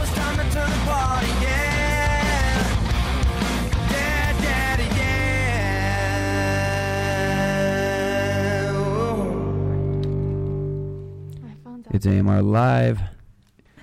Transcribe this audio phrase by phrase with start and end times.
[0.00, 2.64] it's time to turn the party, yeah.
[3.90, 5.52] Yeah, daddy, yeah.
[11.42, 13.00] My phone's It's AMR Live.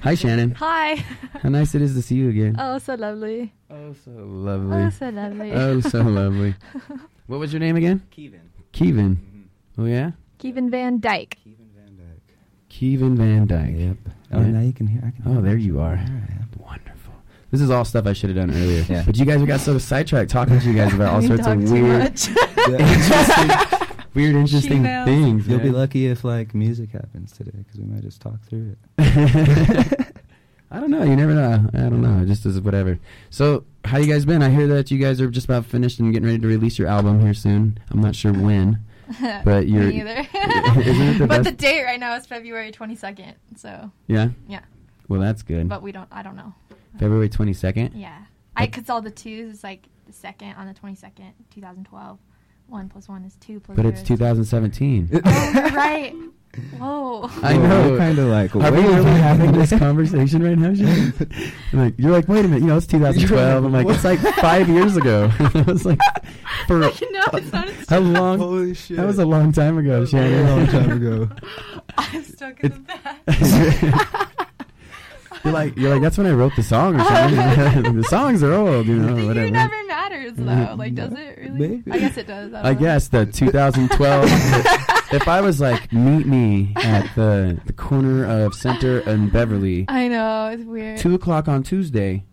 [0.01, 0.51] Hi, Shannon.
[0.51, 0.95] Hi.
[1.41, 2.55] How nice it is to see you again.
[2.59, 3.54] Oh, so lovely.
[3.70, 4.84] Oh, so lovely.
[4.84, 5.52] Oh, so lovely.
[5.52, 6.55] Oh, so lovely.
[7.27, 8.04] What was your name again?
[8.11, 8.52] Kevin.
[8.71, 9.16] Kevin.
[9.16, 9.82] Mm-hmm.
[9.82, 10.11] Oh, yeah?
[10.38, 11.38] Kevin Van Dyke.
[11.43, 12.35] Kevin Van Dyke.
[12.70, 13.75] Kevin Van Dyke.
[13.75, 13.97] Yep.
[14.35, 14.48] Oh, Yeah.
[14.52, 15.02] now you can hear.
[15.05, 15.73] I can Oh, hear there you.
[15.75, 15.91] you are.
[15.91, 16.59] All right.
[16.59, 17.13] Wonderful.
[17.52, 18.85] This is all stuff I should have done earlier.
[18.89, 19.03] Yeah.
[19.05, 21.71] But you guys got so sidetracked talking to you guys about all We sorts of
[21.71, 22.02] weird,
[22.70, 23.77] interesting,
[24.13, 25.05] weird, interesting She-males.
[25.05, 25.48] things.
[25.48, 30.16] You'll be lucky if like music happens today because we might just talk through it.
[30.72, 31.03] I don't know.
[31.03, 31.70] You never know.
[31.73, 32.23] I don't know.
[32.23, 32.99] It just is whatever.
[33.30, 34.41] So, how you guys been?
[34.41, 36.88] I hear that you guys are just about finished and getting ready to release your
[36.88, 37.77] album here soon.
[37.91, 38.80] I'm not sure when,
[39.45, 39.84] but you're.
[39.84, 40.27] Me either.
[41.16, 43.34] The but the date right now is February 22nd.
[43.56, 44.30] So, yeah.
[44.47, 44.62] Yeah.
[45.08, 45.70] Well, that's good.
[45.70, 46.09] but we don't.
[46.12, 46.53] I don't know.
[47.00, 47.92] February 22nd.
[47.95, 48.23] Yeah.
[48.56, 52.17] I cause all the twos is like the second on the 22nd, 2012.
[52.67, 53.75] One plus one is two plus.
[53.75, 55.09] But it's 2017.
[55.14, 55.19] Oh,
[55.75, 56.16] right.
[56.78, 57.30] Whoa.
[57.42, 57.98] I know.
[57.98, 58.56] Kind of like.
[58.56, 61.14] Are we way really having this conversation right now, Shane?
[61.73, 63.64] I'm like, you're like, wait a minute, you know, it's 2012.
[63.66, 65.31] I'm like, it's like five years ago.
[65.39, 66.00] I was like,
[66.67, 67.75] for I know it sounded.
[67.89, 68.39] how long?
[68.39, 68.97] Holy shit!
[68.97, 71.30] That was a long time ago, a long time ago.
[71.97, 74.25] I'm stuck in the past.
[75.44, 77.95] you're like, you're like, that's when I wrote the song or something.
[77.95, 79.42] the songs are old, you know, whatever.
[79.42, 80.75] year never matters though.
[80.78, 81.52] Like, does it really?
[81.52, 81.92] Maybe.
[81.92, 82.53] I guess it does.
[82.53, 82.80] I, don't I know.
[82.80, 84.92] guess the 2012.
[85.11, 90.08] If I was like, meet me at the the corner of Center and Beverly, I
[90.08, 90.97] know it's weird.
[91.00, 92.23] two o'clock on Tuesday,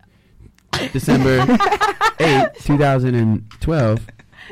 [0.91, 1.45] December
[2.19, 4.07] 8, 2012,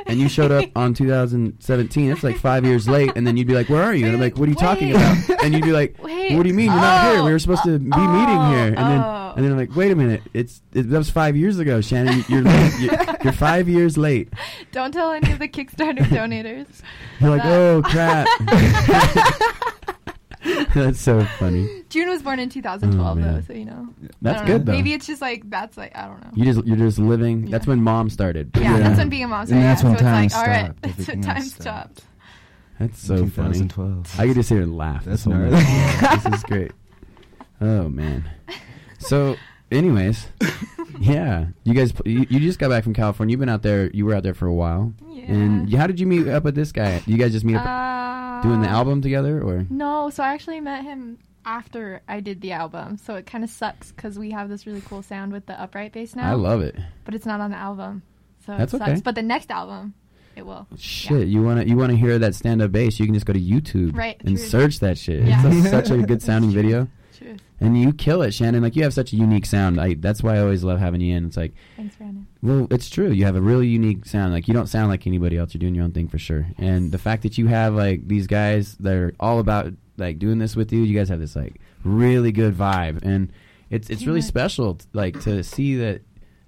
[0.06, 3.56] and you showed up on 2017, that's like five years late, and then you'd be
[3.56, 4.06] like, Where are you?
[4.06, 4.96] And I'm like, What are you talking Wait.
[4.96, 5.44] about?
[5.44, 6.36] And you'd be like, Wait.
[6.36, 6.68] What do you mean?
[6.68, 7.24] You're not here.
[7.24, 7.72] We were supposed oh.
[7.74, 8.68] to be meeting Oh, here.
[8.68, 9.21] And then oh.
[9.32, 9.36] Oh.
[9.36, 10.22] and then I'm like, Wait a minute.
[10.34, 12.24] It's it, That was five years ago, Shannon.
[12.28, 12.74] You're, late.
[12.80, 14.32] you're, you're five years late.
[14.72, 16.68] Don't tell any of the Kickstarter donators.
[17.20, 18.28] You're like, Oh, crap.
[20.74, 21.84] that's so funny.
[21.90, 23.88] June was born in 2012 Oh, though, so you know.
[24.22, 24.54] That's don't know.
[24.58, 24.72] good, though.
[24.72, 26.32] Maybe it's just like that's like I don't know.
[26.34, 27.46] You just, you're just living.
[27.52, 28.52] That's when mom started.
[28.56, 28.80] yeah, Yeah.
[28.80, 29.64] that's when being a mom And started.
[29.66, 30.82] that's yeah, when so time it's like, all right, stopped.
[30.98, 31.62] that's when time stopped.
[32.00, 32.04] stopped.
[32.80, 33.60] That's so funny.
[33.60, 34.20] 2012.
[34.20, 35.06] I could just hear and laugh.
[35.06, 36.72] That's this whole this is great.
[37.60, 38.28] Oh man.
[39.02, 39.36] So,
[39.72, 40.28] anyways,
[41.00, 43.32] yeah, you guys, you, you just got back from California.
[43.34, 43.90] You've been out there.
[43.92, 44.94] You were out there for a while.
[45.10, 45.26] Yeah.
[45.26, 47.02] And you- how did you meet up with this guy?
[47.06, 50.60] You guys just meet up Uh, doing the album together, or No, so I actually
[50.62, 52.98] met him after I did the album.
[52.98, 55.92] So it kind of sucks because we have this really cool sound with the upright
[55.94, 56.30] bass now.
[56.30, 56.76] I love it.
[57.06, 58.04] but it's not on the album.
[58.46, 58.92] So That's it sucks.
[58.92, 59.02] okay.
[59.04, 59.94] But the next album,
[60.36, 60.68] it will.
[60.78, 63.00] Shit, you want to you want to hear that stand up bass?
[63.00, 64.46] You can just go to YouTube Right, and true.
[64.46, 65.24] search that shit.
[65.26, 65.42] Yeah.
[65.46, 66.88] It's a- such a good sounding video,
[67.22, 67.38] True.
[67.60, 68.64] and you kill it, Shannon.
[68.64, 69.80] Like you have such a unique sound.
[69.80, 71.26] I that's why I always love having you in.
[71.28, 72.26] It's like Thanks, Brandon.
[72.42, 73.12] Well, it's true.
[73.12, 74.34] You have a really unique sound.
[74.34, 75.54] Like you don't sound like anybody else.
[75.54, 76.48] You're doing your own thing for sure.
[76.58, 80.40] And the fact that you have like these guys that are all about like doing
[80.40, 83.32] this with you, you guys have this like really good vibe, and
[83.70, 84.76] it's it's really special.
[84.76, 86.02] t- Like to see that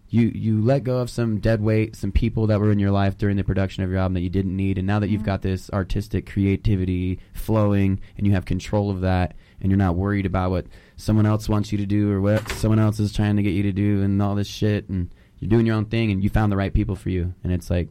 [0.09, 3.17] you you let go of some dead weight, some people that were in your life
[3.17, 5.41] during the production of your album that you didn't need, and now that you've got
[5.44, 10.51] this artistic creativity flowing, and you have control of that, and you're not worried about
[10.51, 13.51] what someone else wants you to do or what someone else is trying to get
[13.53, 15.09] you to do, and all this shit, and
[15.40, 17.69] you're doing your own thing, and you found the right people for you, and it's
[17.72, 17.90] like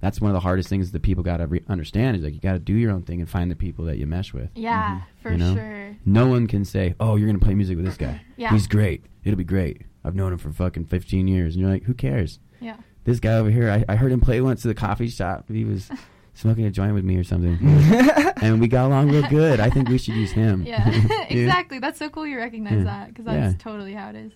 [0.00, 2.40] that's one of the hardest things that people got to re- understand is like you
[2.40, 4.50] got to do your own thing and find the people that you mesh with.
[4.54, 5.04] Yeah, mm-hmm.
[5.22, 5.54] for You know?
[5.54, 5.96] sure.
[6.04, 8.20] No one can say, "Oh, you're gonna play music with this guy.
[8.36, 8.50] Yeah.
[8.52, 9.04] He's great.
[9.24, 9.82] It'll be great.
[10.04, 12.76] I've known him for fucking 15 years." And you're like, "Who cares?" Yeah.
[13.04, 15.46] This guy over here, I, I heard him play once at the coffee shop.
[15.48, 15.88] He was
[16.36, 17.58] smoking a joint with me or something,
[18.40, 19.58] and we got along real good.
[19.58, 20.62] I think we should use him.
[20.64, 20.88] Yeah,
[21.28, 21.80] exactly.
[21.80, 22.84] That's so cool you recognize Yeah.
[22.84, 23.58] that because that's Yeah.
[23.58, 24.32] totally how it is.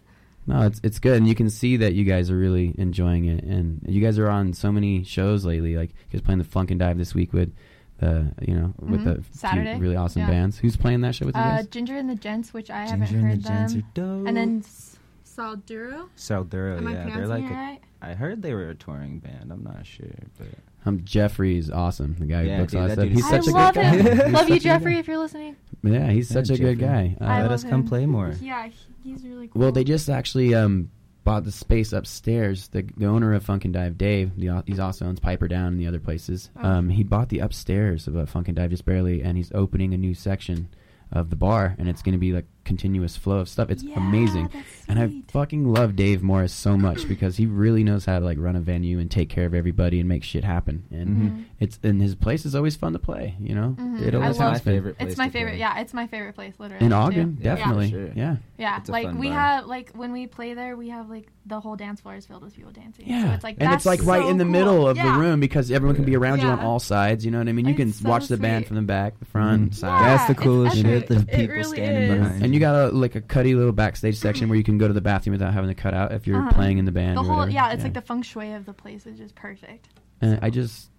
[0.47, 3.44] No, it's it's good, and you can see that you guys are really enjoying it,
[3.44, 5.77] and you guys are on so many shows lately.
[5.77, 7.53] Like you guys playing the Funk and Dive this week with
[7.99, 9.05] the you know with Mhm.
[9.05, 9.79] the few Saturday.
[9.79, 10.31] really awesome Yeah.
[10.31, 10.58] bands.
[10.58, 11.67] Who's playing that show with you Uh, guys?
[11.69, 14.26] Ginger and the Gents, which I Ginger haven't and heard the Gents them, are dope.
[14.29, 16.08] and then S- Salduro.
[16.17, 17.44] Salduro, Am yeah, they're like.
[17.44, 17.81] a- right?
[18.03, 19.53] I heard they were a touring band.
[19.53, 20.06] I'm not sure,
[20.38, 20.49] but
[20.87, 22.17] Um, Jeffrey's awesome.
[22.19, 23.15] The guy Yeah, who books dude, all that that stuff.
[23.15, 24.17] He's such a love good him.
[24.17, 24.27] guy.
[24.31, 25.56] Love you, such Jeffrey, if you're listening.
[25.82, 27.15] Yeah, he's Yeah, such a good Jeffrey.
[27.17, 27.17] guy.
[27.21, 27.88] I Uh, let love us come him.
[27.88, 28.32] play more.
[28.41, 28.69] Yeah,
[29.05, 29.61] he's really cool.
[29.62, 30.91] well, they just actually um,
[31.25, 32.69] bought the space upstairs.
[32.69, 35.69] The the owner of Funk and Dive, Dave, the, au- he's also owns Piper Down
[35.69, 36.50] and the other places.
[36.56, 36.67] Oh.
[36.67, 39.93] Um, he bought the upstairs of uh, Funk and Dive just barely, and he's opening
[39.93, 40.69] a new section
[41.12, 43.70] of the bar, and it's going to be like continuous flow of stuff.
[43.70, 44.48] It's Yeah, amazing.
[44.88, 48.38] And I fucking love Dave Morris so much because he really knows how to like
[48.38, 50.84] run a venue and take care of everybody and make shit happen.
[50.90, 51.44] And Mhm.
[51.60, 53.34] it's and his place is always fun to play.
[53.40, 54.02] You know, Mhm.
[54.02, 54.64] it always love has it.
[54.64, 54.74] been.
[54.74, 55.50] favorite place It's my to favorite.
[55.52, 55.58] play.
[55.60, 56.84] Yeah, it's my favorite place, literally.
[56.84, 56.96] In too.
[56.96, 57.90] Ogden, Yeah, definitely.
[57.90, 58.10] sure.
[58.14, 58.36] Yeah.
[58.58, 59.38] Yeah, like we bar.
[59.38, 62.42] have like when we play there, we have like the whole dance floor is filled
[62.44, 63.06] with people dancing.
[63.08, 64.52] Yeah, so it's like and it's like right so in the cool.
[64.52, 65.12] middle of Yeah.
[65.14, 67.24] the room because everyone can be around you on all sides.
[67.24, 67.66] You know what I mean?
[67.66, 69.74] You can so watch the band from the back, the front, Mhm.
[69.74, 70.04] side.
[70.04, 71.06] That's the coolest shit.
[71.06, 72.18] The It people really standing is.
[72.18, 72.42] behind.
[72.50, 74.93] And you got a like a cutty little backstage section where you can go to
[74.94, 76.52] the bathroom without having to cut out if you're Uh-huh.
[76.52, 77.17] playing in the band.
[77.17, 77.52] The or whole whatever.
[77.52, 79.88] yeah, it's like the feng shui of the place is just perfect.
[80.20, 80.91] And I just,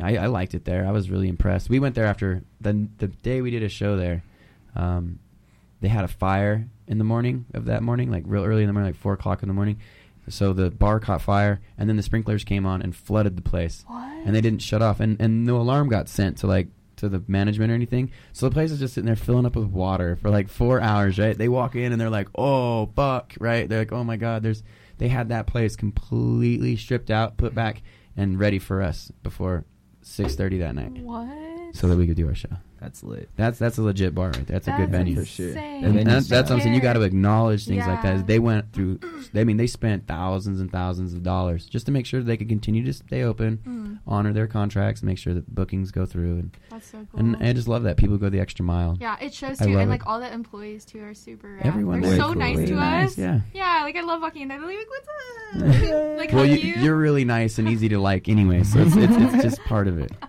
[0.00, 0.86] I, I liked it there.
[0.86, 1.68] I was really impressed.
[1.68, 4.22] We went there after the the day we did a show there.
[4.76, 5.18] Um,
[5.80, 8.72] they had a fire in the morning of that morning, like real early in the
[8.72, 9.78] morning, like four o'clock in the morning.
[10.28, 13.84] So the bar caught fire, and then the sprinklers came on and flooded the place,
[13.88, 14.04] What?
[14.24, 16.68] and they didn't shut off, and and no alarm got sent to like
[17.00, 18.10] to the management or anything.
[18.32, 21.18] So the place is just sitting there filling up with water for like four hours.
[21.18, 21.36] Right?
[21.36, 23.68] They walk in and they're like, "Oh fuck!" Right?
[23.68, 24.62] They're like, "Oh my god!" There's
[24.98, 27.82] they had that place completely stripped out, put back,
[28.16, 29.64] and ready for us before
[30.02, 31.74] six thirty that night, What?
[31.74, 32.48] so that we could do our show.
[32.80, 33.28] That's lit.
[33.36, 34.58] That's that's a legit bar right there.
[34.58, 35.16] That's, a good That's venue.
[35.16, 35.48] For sure.
[35.56, 38.26] And then that's, you that's start- something you got to acknowledge things like that.
[38.26, 39.00] They went through.
[39.34, 42.48] I mean, they spent thousands and thousands of dollars just to make sure they could
[42.48, 46.56] continue to stay open, Mm, honor their contracts, make sure that bookings go through, and
[46.70, 47.20] that's so cool.
[47.20, 48.96] and I just love that people go the extra mile.
[48.98, 49.92] yeah, it shows I too, love and it.
[49.92, 51.56] like all the employees too are super.
[51.56, 51.66] Rad.
[51.66, 53.18] Everyone they're so is nice really to nice, us.
[53.18, 53.40] Yeah.
[53.52, 54.58] Yeah, like I love walking in there.
[54.58, 56.74] They're like, "What's up?" like well, hug you, you.
[56.82, 59.98] you're really nice and easy to like anyway, so it's, it's, it's just part of
[59.98, 60.12] it.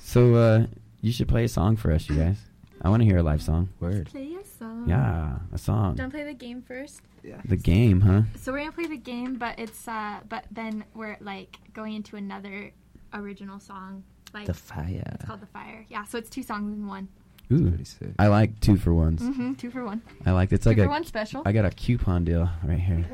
[0.00, 0.66] So uh,
[1.00, 2.38] you should play a song for us, you guys.
[2.82, 3.70] I want to hear a live song.
[3.80, 4.06] Word.
[4.10, 4.88] play a song.
[4.88, 5.96] Yeah, a song.
[5.96, 7.00] Don't play the game first.
[7.24, 7.40] Yeah.
[7.44, 8.22] The game, huh?
[8.36, 12.16] So we're gonna play the game, but it's uh, but then we're like going into
[12.16, 12.72] another
[13.12, 14.04] original song.
[14.32, 15.02] Like The fire.
[15.14, 15.86] it's called the fire.
[15.88, 17.08] Yeah, so it's two songs in one.
[17.50, 18.10] Ooh, sick.
[18.18, 19.22] I like two for ones.
[19.22, 19.54] Mm-hmm.
[19.54, 20.02] Two for one.
[20.26, 21.42] I like it's Two like for a one special.
[21.46, 23.06] I got a coupon deal right here.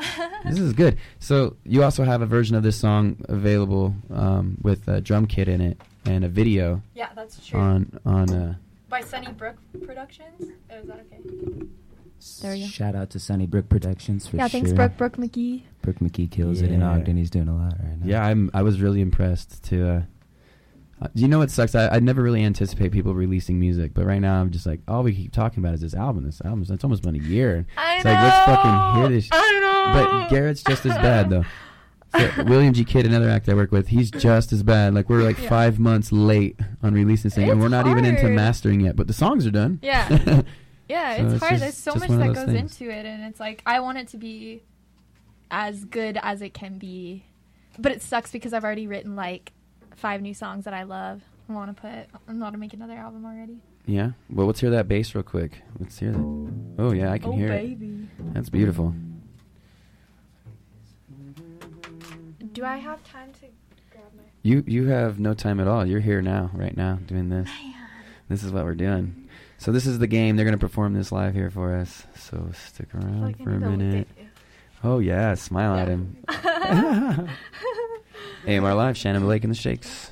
[0.44, 0.96] this is good.
[1.18, 5.46] So you also have a version of this song available um, with a drum kit
[5.46, 7.58] in it and a video yeah, that's true.
[7.58, 8.30] on on.
[8.30, 8.54] Uh,
[8.88, 10.52] By Sunny Brook Productions.
[10.70, 11.66] Oh, is that okay?
[12.40, 12.66] There we go.
[12.66, 14.58] Shout out to Sunny Brook Productions for yeah, sure.
[14.58, 15.62] Yeah, thanks, Brooke, Brooke McGee.
[15.82, 17.16] Brooke McKee kills it in Ogden.
[17.16, 18.06] He's doing a lot right now.
[18.06, 18.50] yeah, I'm.
[18.54, 19.88] I was really impressed to.
[19.88, 20.02] Uh,
[21.00, 21.74] uh, you know what sucks?
[21.74, 25.02] I, I never really anticipate people releasing music, but right now I'm just like, all
[25.02, 26.24] we keep talking about is this album.
[26.24, 26.64] This album.
[26.68, 27.66] It's almost been a year.
[27.76, 29.28] I It's like, let's fucking hear this.
[29.32, 29.72] I know.
[29.92, 31.44] But Garrett's just as bad though.
[32.14, 32.84] So William G.
[32.84, 34.94] Kidd, another actor I work with, he's just as bad.
[34.94, 35.48] Like we're like Yeah.
[35.48, 38.96] five months late on releasing this thing, and we're not even into mastering yet.
[38.96, 39.78] But the songs are done.
[39.82, 40.42] Yeah.
[40.88, 41.50] Yeah, So it's, it's hard.
[41.52, 42.80] just- There's so much that goes things.
[42.80, 44.62] into it, and it's like I want it to be
[45.50, 47.24] as good as it can be,
[47.78, 49.52] but it sucks because I've already written like
[49.96, 51.22] five new songs that I love.
[51.48, 51.90] I want to put.
[52.28, 53.58] I want to make another album already.
[53.86, 54.10] yeah.
[54.28, 55.52] Well, let's hear that bass real quick.
[55.78, 56.52] Let's hear that.
[56.78, 58.08] Oh yeah, I can oh hear baby.
[58.18, 58.34] it.
[58.34, 58.94] That's beautiful.
[62.52, 63.46] Do I have time to
[63.90, 64.22] grab my?
[64.42, 65.86] You you have no time at all.
[65.86, 67.48] You're here now, right now, doing this.
[68.28, 69.28] This is what we're doing.
[69.58, 70.36] So this is the game.
[70.36, 72.04] They're gonna perform this live here for us.
[72.16, 74.08] So stick around Like, for a need to look minute.
[74.84, 76.16] Oh yeah, smile at him.
[78.46, 80.11] AMR Live, Shannon Blake and the Shakes.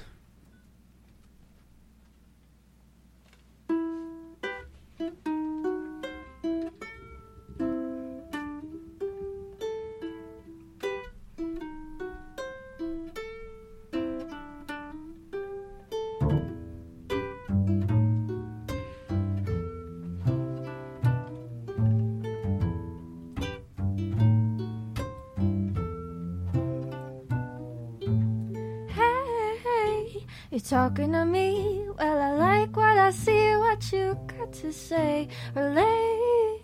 [30.91, 31.87] Talking to me.
[31.99, 35.29] Well, I like what I see, what you got to say.
[35.55, 36.63] Relate.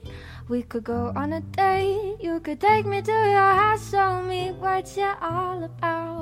[0.49, 2.16] We could go on a date.
[2.21, 6.16] You could take me to your house, show me what you're all about.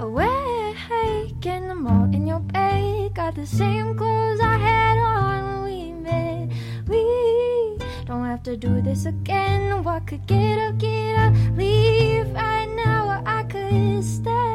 [0.00, 3.14] Awake in the mall in your bed.
[3.14, 4.27] Got the same clothes
[8.48, 9.84] to do this again.
[9.84, 14.47] What could get up, get up, leave right now, or I could stay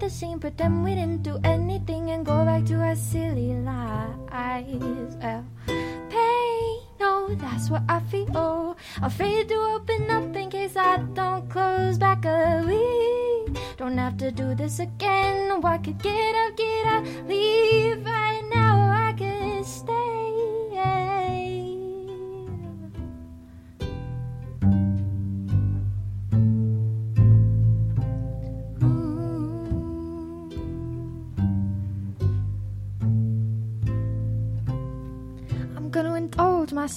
[0.00, 4.14] the scene, pretend we didn't do anything, and go back to our silly lies.
[5.20, 8.76] Well, pain, no, that's what I feel.
[9.02, 12.24] Afraid to open up in case I don't close back
[12.66, 13.58] week.
[13.76, 15.48] Don't have to do this again.
[15.64, 16.17] I could get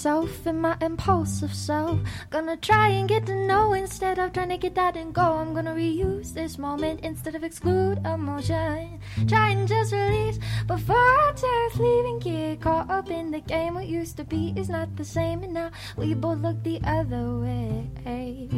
[0.01, 1.99] myself in my impulsive self.
[2.31, 5.21] Gonna try and get to know instead of trying to get that and go.
[5.21, 8.99] I'm gonna reuse this moment instead of exclude emotion.
[9.27, 12.17] Try and just release before I just leaving.
[12.17, 13.75] Get caught up in the game.
[13.75, 17.37] What used to be is not the same, and now we both look the other
[17.37, 18.49] way.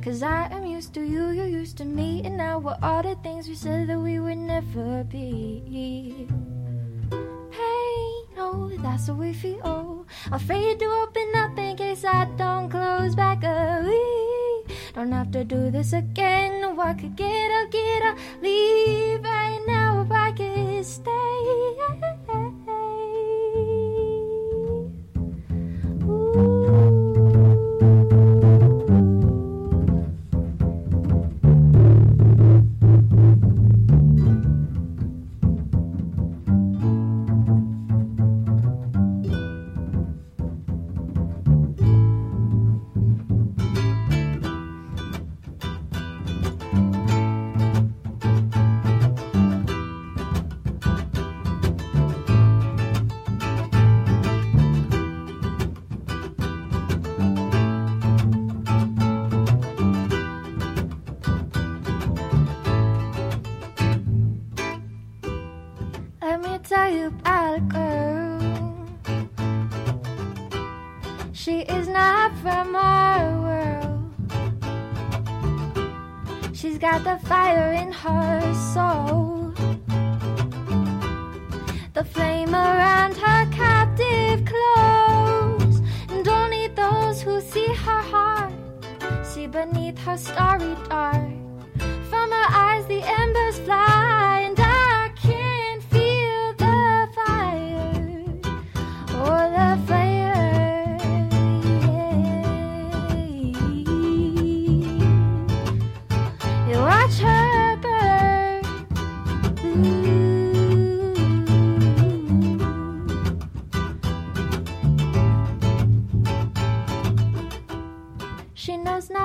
[0.00, 3.16] Cause I am used to you, you're used to me, and now we're all the
[3.16, 6.28] things we said that we would never be
[7.10, 8.28] pain.
[8.38, 9.83] Oh, that's what we feel.
[10.32, 13.42] Afraid to open up in case I don't close back
[13.84, 14.76] week.
[14.94, 16.64] Don't have to do this again.
[16.84, 21.83] I could get up, get up, leave right now if I could stay.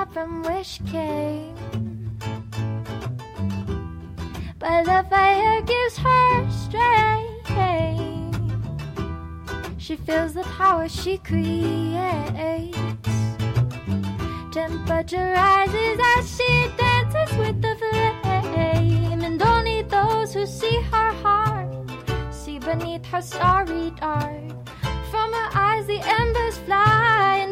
[0.08, 1.54] From where she came.
[4.58, 7.30] But the fire gives her strength.
[9.78, 12.76] She feels the power she creates.
[14.52, 19.22] Temperature rises as she dances with the flame.
[19.22, 21.72] And only those who see her heart
[22.32, 24.52] see beneath her starry dart.
[25.10, 27.49] From her eyes, the embers fly,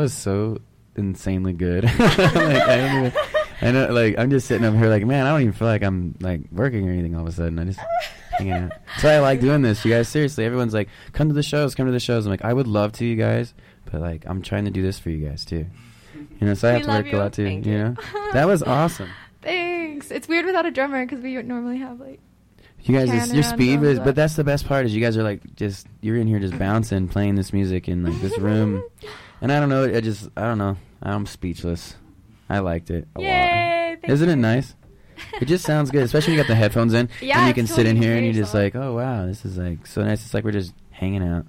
[0.00, 0.58] was so
[0.96, 1.84] insanely good.
[1.98, 3.12] like, I don't even,
[3.62, 5.82] I know, like I'm just sitting up here, like, man, I don't even feel like
[5.82, 7.14] I'm like working or anything.
[7.14, 7.80] All of a sudden, I just
[8.32, 8.72] hanging out.
[8.98, 9.84] So I like doing this.
[9.84, 12.26] You guys, seriously, everyone's like, come to the shows, come to the shows.
[12.26, 13.54] I'm like, I would love to, you guys,
[13.90, 15.66] but like, I'm trying to do this for you guys too.
[16.40, 17.16] You know, so I have to work you.
[17.16, 17.44] a lot too.
[17.44, 17.96] Thank you know,
[18.32, 19.08] that was awesome.
[19.42, 20.10] Thanks.
[20.10, 22.20] It's weird without a drummer because we normally have like.
[22.82, 25.18] You guys, just, your speed, was, but- but that's the best part is you guys
[25.18, 28.82] are like just you're in here just bouncing, playing this music in like this room,
[29.40, 31.96] and I don't know, I just I don't know, I'm speechless.
[32.48, 33.26] I liked it a lot.
[33.26, 33.96] Yay!
[34.00, 34.74] Thank Isn't it nice?
[35.40, 37.08] It just sounds good, especially when you got the headphones in.
[37.20, 39.56] Yeah, and you can sit in here and you're just like, oh wow, this is
[39.58, 40.24] like so nice.
[40.24, 41.46] It's like we're just hanging out,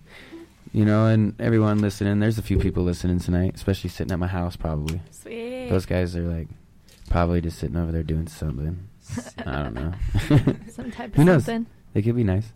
[0.73, 1.07] you know.
[1.07, 5.01] And everyone listening, there's a few people listening tonight, especially sitting at my house probably.
[5.09, 5.69] Sweet.
[5.69, 6.47] Those guys are like
[7.09, 8.87] probably just sitting over there doing something.
[9.45, 9.93] I don't know.
[10.69, 11.45] Some type of Who knows?
[11.45, 11.65] something.
[11.93, 12.53] They could be nice.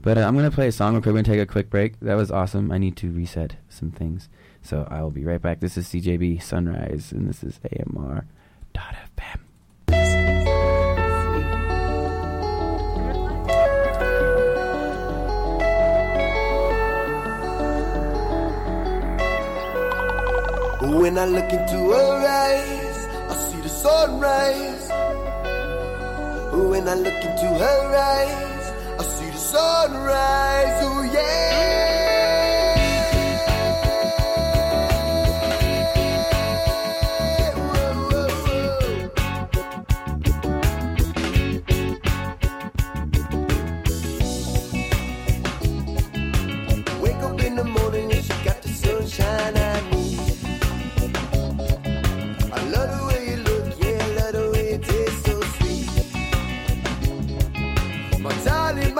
[0.00, 1.12] But uh, I'm gonna play a song real quick.
[1.12, 1.98] We're gonna take a quick break.
[2.00, 2.70] That was awesome.
[2.72, 4.28] I need to reset some things,
[4.66, 5.60] so I will be right back.
[5.60, 8.26] This is CJB Sunrise, and this is AMR.
[8.74, 9.40] Dot FM.
[21.00, 22.98] When I look into her eyes,
[23.30, 24.90] I see the sunrise.
[26.52, 30.82] When I look into her eyes, I see the sunrise.
[30.82, 31.75] Oh yeah.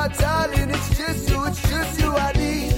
[0.09, 2.73] Darling, it's just you, it's just you I need.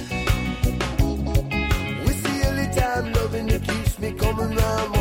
[2.59, 4.98] The time loving that keeps me coming round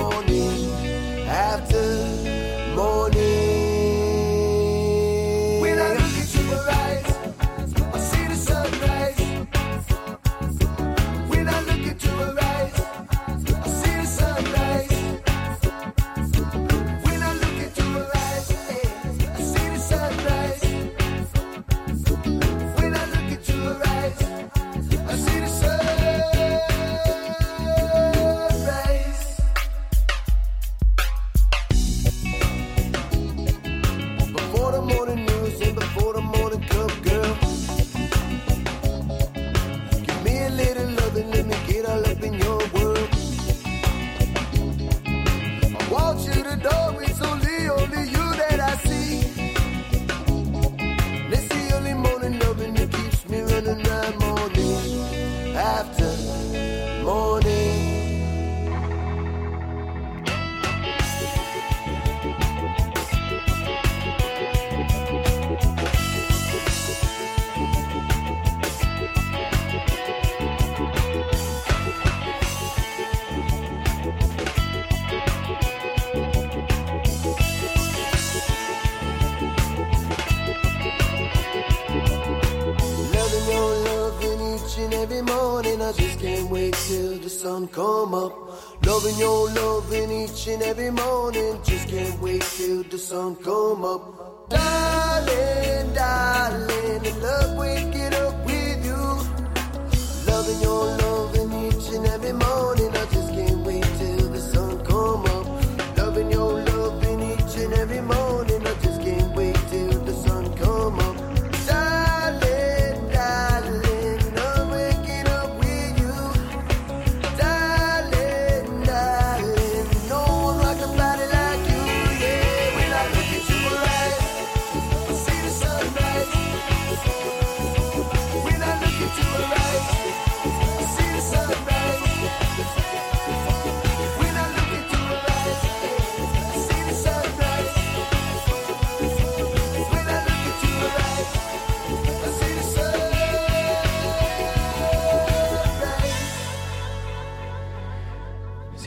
[87.38, 88.32] sun come up.
[88.84, 90.90] Loving your loving each and every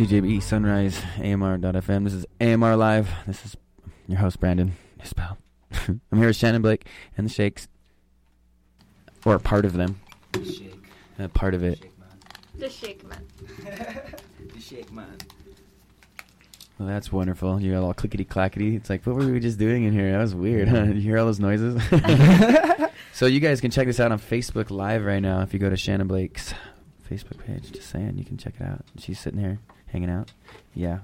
[0.01, 2.05] CJB Sunrise AMR.FM.
[2.05, 3.07] This is AMR Live.
[3.27, 3.55] This is
[4.07, 5.37] your host Brandon Isbell.
[5.87, 7.67] I'm here with Shannon Blake and the Shakes,
[9.25, 10.83] or part of them, The Shake.
[11.19, 11.85] uh, part of it.
[12.57, 13.23] The shake man.
[14.55, 15.05] The shake man.
[16.79, 17.61] Well, that's wonderful.
[17.61, 18.75] You're all clickety clackety.
[18.75, 20.13] It's like, what were we just doing in here?
[20.13, 20.67] That was weird.
[20.67, 20.85] Huh?
[20.85, 21.79] Did you hear all those noises?
[23.13, 25.41] so you guys can check this out on Facebook Live right now.
[25.41, 26.55] If you go to Shannon Blake's
[27.07, 28.83] Facebook page, just saying, you can check it out.
[28.97, 29.59] She's sitting here
[29.91, 30.31] hanging out.
[30.73, 30.99] Yeah.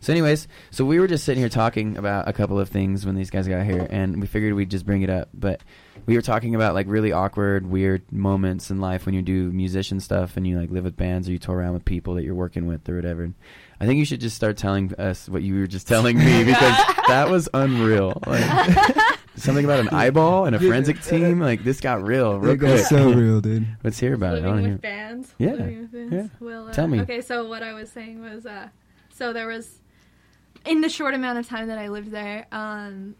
[0.00, 3.16] So, anyways, so we were just sitting here talking about a couple of things when
[3.16, 5.28] these guys got here, and we figured we'd just bring it up.
[5.34, 5.60] But
[6.06, 10.00] we were talking about like really awkward, weird moments in life when you do musician
[10.00, 12.34] stuff and you like live with bands or you tour around with people that you're
[12.34, 13.24] working with or whatever.
[13.24, 13.34] And
[13.80, 16.76] I think you should just start telling us what you were just telling me because
[17.08, 18.20] that was unreal.
[18.26, 18.96] Like,
[19.38, 21.40] something about an eyeball and a forensic team.
[21.40, 22.76] Like this got real, real It quick.
[22.78, 23.66] got so real, dude.
[23.84, 24.44] Let's hear about it.
[24.44, 24.78] I living wanna with hear.
[24.78, 25.34] bands.
[25.38, 26.12] Yeah, Living with bands.
[26.40, 26.46] yeah.
[26.46, 27.00] Well, uh, Tell me.
[27.00, 28.68] Okay, so what I was saying was, uh,
[29.12, 29.80] so there was,
[30.66, 33.14] in the short amount of time that I lived there, um,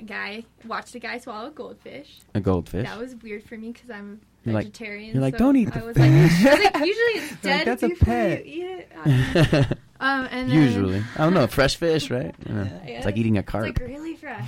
[0.00, 2.20] a guy watched a guy swallow a goldfish.
[2.34, 2.86] A goldfish.
[2.86, 5.12] That was weird for me because I'm You're like- vegetarian.
[5.14, 7.42] you're like, so "Don't eat I the was like, I was like, usually it's Like,
[7.42, 9.78] dead "That's a pet." you eat it.
[10.00, 11.46] Um, and then, Usually, I don't know.
[11.46, 12.34] Fresh fish, right?
[12.46, 12.80] You know, Yeah.
[12.96, 13.64] It's like eating a It's carp.
[13.64, 14.46] like really fresh,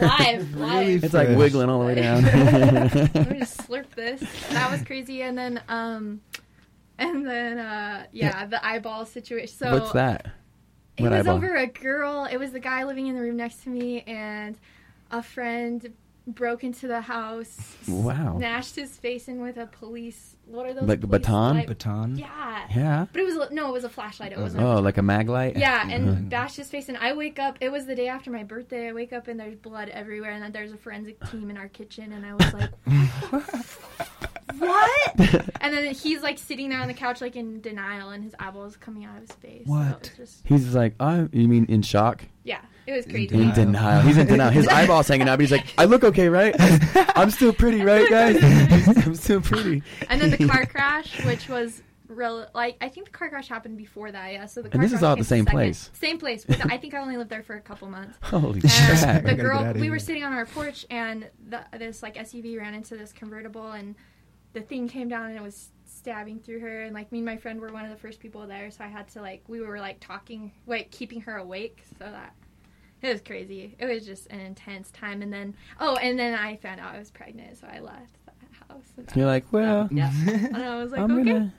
[0.00, 0.78] live, live.
[0.86, 2.22] Really It's like wiggling all the way down.
[2.24, 4.20] Let me just slurp this.
[4.50, 5.22] That was crazy.
[5.22, 6.20] And then, um,
[6.98, 9.56] and then, uh, yeah, the eyeball situation.
[9.56, 10.26] So What's that?
[10.98, 11.36] It was eyeball?
[11.36, 12.28] over a girl.
[12.30, 14.58] It was the guy living in the room next to me, and
[15.10, 15.90] a friend
[16.26, 18.36] broke into the house, Wow.
[18.38, 20.36] smashed his face in with a police.
[20.46, 20.84] What are those?
[20.84, 21.56] Like a baton?
[21.56, 22.16] light- Baton.
[22.18, 22.66] Yeah.
[22.74, 23.06] Yeah.
[23.12, 24.32] But it was no, it was a flashlight.
[24.32, 24.42] It Oh.
[24.42, 24.62] wasn't.
[24.64, 25.56] Oh, like a mag light.
[25.56, 27.56] Yeah, and bashed his face, and I wake up.
[27.60, 28.88] It was the day after my birthday.
[28.88, 31.68] I wake up and there's blood everywhere, and then there's a forensic team in our
[31.68, 32.70] kitchen, and I was like,
[34.58, 35.12] "What?"
[35.60, 38.76] and then he's like sitting there on the couch, like in denial, and his eyeballs
[38.76, 39.66] coming out of his face.
[39.66, 40.10] What?
[40.18, 41.28] was just, He's like, I.
[41.32, 42.24] You mean in shock?
[42.44, 43.34] yeah, it was crazy.
[43.34, 43.54] In Denial.
[43.54, 44.00] denial.
[44.02, 44.50] He's in denial.
[44.50, 45.36] His eyeballs hanging out.
[45.38, 46.54] But he's like, I look okay, right?
[47.16, 48.36] I'm still pretty, right, guys?
[49.06, 49.82] I'm still pretty.
[50.08, 53.78] And then the car crash, which was real, like I think the car crash happened
[53.78, 54.32] before that.
[54.32, 55.56] Yeah, so the car this is all at the same second.
[55.58, 55.90] place?
[55.94, 56.46] Same place.
[56.46, 58.18] With I think I only lived there for a couple months.
[58.22, 59.24] Holy And crap.
[59.24, 59.90] the girl, we here.
[59.90, 63.94] were sitting on our porch, and the, this like SUV ran into this convertible, and
[64.52, 66.82] the thing came down, and it was stabbing through her.
[66.82, 68.88] And like me and my friend were one of the first people there, so I
[68.88, 72.34] had to like we were like talking, like keeping her awake, so that
[73.02, 73.76] it was crazy.
[73.78, 75.22] It was just an intense time.
[75.22, 78.34] And then oh, and then I found out I was pregnant, so I left that
[78.68, 78.84] house.
[78.96, 81.32] And You're like, well, yeah, and I was like, I'm okay.
[81.32, 81.54] gonna.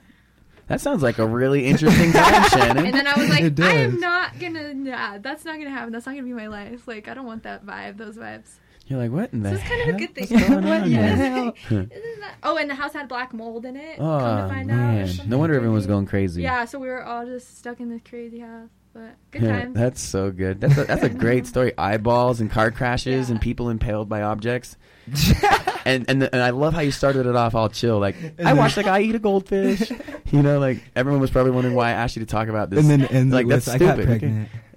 [0.66, 2.86] That sounds like a really interesting time, Shannon.
[2.86, 4.72] And then I was like, I am not gonna.
[4.72, 5.92] Nah, that's not gonna happen.
[5.92, 6.88] That's not gonna be my life.
[6.88, 7.98] Like, I don't want that vibe.
[7.98, 8.48] Those vibes.
[8.86, 10.26] You're like, what in the So it's kind of a good thing.
[10.62, 11.54] What on the hell?
[11.68, 11.74] Huh.
[11.74, 13.96] Isn't that- Oh, and the house had black mold in it.
[13.96, 14.76] come Oh to find out.
[14.76, 16.42] man, something no wonder everyone was going crazy.
[16.42, 18.68] Yeah, so we were all just stuck in this crazy house.
[18.94, 19.74] But good Yeah, times.
[19.76, 20.60] that's so good.
[20.60, 21.72] That's a, that's a great story.
[21.76, 24.76] Eyeballs and car crashes and people impaled by objects.
[25.84, 27.98] and and, the, and I love how you started it off all chill.
[27.98, 29.90] Like I watched a guy eat a goldfish.
[30.30, 32.80] You know, like everyone was probably wondering why I asked you to talk about this.
[32.80, 34.16] and then it ends like with, that's I got stupid.
[34.24, 34.26] okay?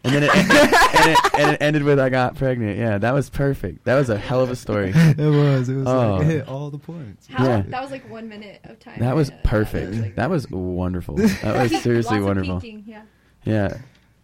[0.04, 0.52] And then it, and,
[1.10, 2.78] it, and it ended with I got pregnant.
[2.78, 3.86] Yeah, that was perfect.
[3.86, 4.92] That was a hell of a story.
[4.94, 5.68] it was.
[5.70, 6.16] It was Oh.
[6.18, 7.26] like, it hit all the points.
[7.28, 7.64] How, yeah.
[7.68, 9.00] That was like one minute of time.
[9.00, 9.96] That was Yeah, perfect.
[9.96, 11.16] like- That was wonderful.
[11.16, 12.62] That was seriously Lots of wonderful.
[12.62, 13.02] peeking, yeah.
[13.44, 13.78] Yeah.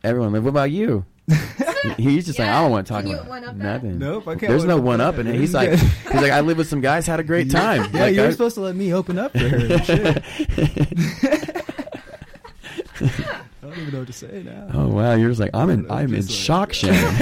[0.03, 1.05] Everyone, like, what about you?
[1.97, 3.63] He's just like, I don't want to talk Can about one-up that?
[3.83, 3.99] nothing.
[3.99, 4.49] Nope, I can't.
[4.49, 5.27] There's no one one up and.
[5.35, 7.89] He's like, he's like, I live with some guys, had a great time.
[7.93, 10.23] Yeah, Like, you I- supposed to let me open up for her.
[13.01, 13.05] I
[13.61, 14.67] don't even know what to say now.
[14.73, 17.15] oh wow, you're just like, I'm in, I'm I'm in just like- shock, Shannon.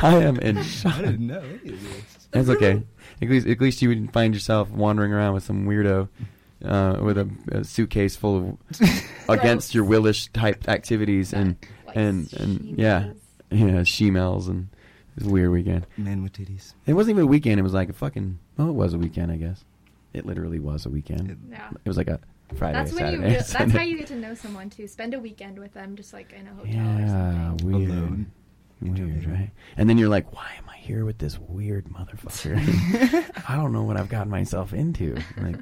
[0.00, 0.92] I am in shock.
[0.94, 1.04] I shock.
[1.04, 2.28] didn't know any of this.
[2.34, 2.82] It's okay.
[3.20, 6.08] At least, at least you wouldn't find yourself wandering around with some weirdo,
[6.64, 12.32] uh, with a, a suitcase full of against your willish type activities and Like and
[12.34, 13.12] and yeah,
[13.50, 14.68] yeah, she-mells and
[15.16, 15.86] it was a weird weekend.
[15.96, 16.74] Men with titties.
[16.86, 17.58] It wasn't even a weekend.
[17.60, 18.38] It was like a fucking.
[18.56, 19.64] Well, it was a weekend, I guess.
[20.12, 21.30] It literally was a weekend.
[21.30, 21.68] It- Yeah.
[21.84, 22.18] It was like a
[22.56, 23.16] Friday, That's when Saturday.
[23.22, 23.28] you.
[23.28, 23.78] Re- that's Sunday.
[23.78, 24.86] how you get to know someone too.
[24.86, 27.72] Spend a weekend with them, just like in a hotel or Yeah, something.
[27.72, 27.90] weird.
[27.90, 28.26] Alone.
[28.82, 29.50] Weird, right?
[29.76, 32.56] And then you're like, why am I here with this weird motherfucker?
[33.48, 35.16] I don't know what I've gotten myself into.
[35.40, 35.56] Like,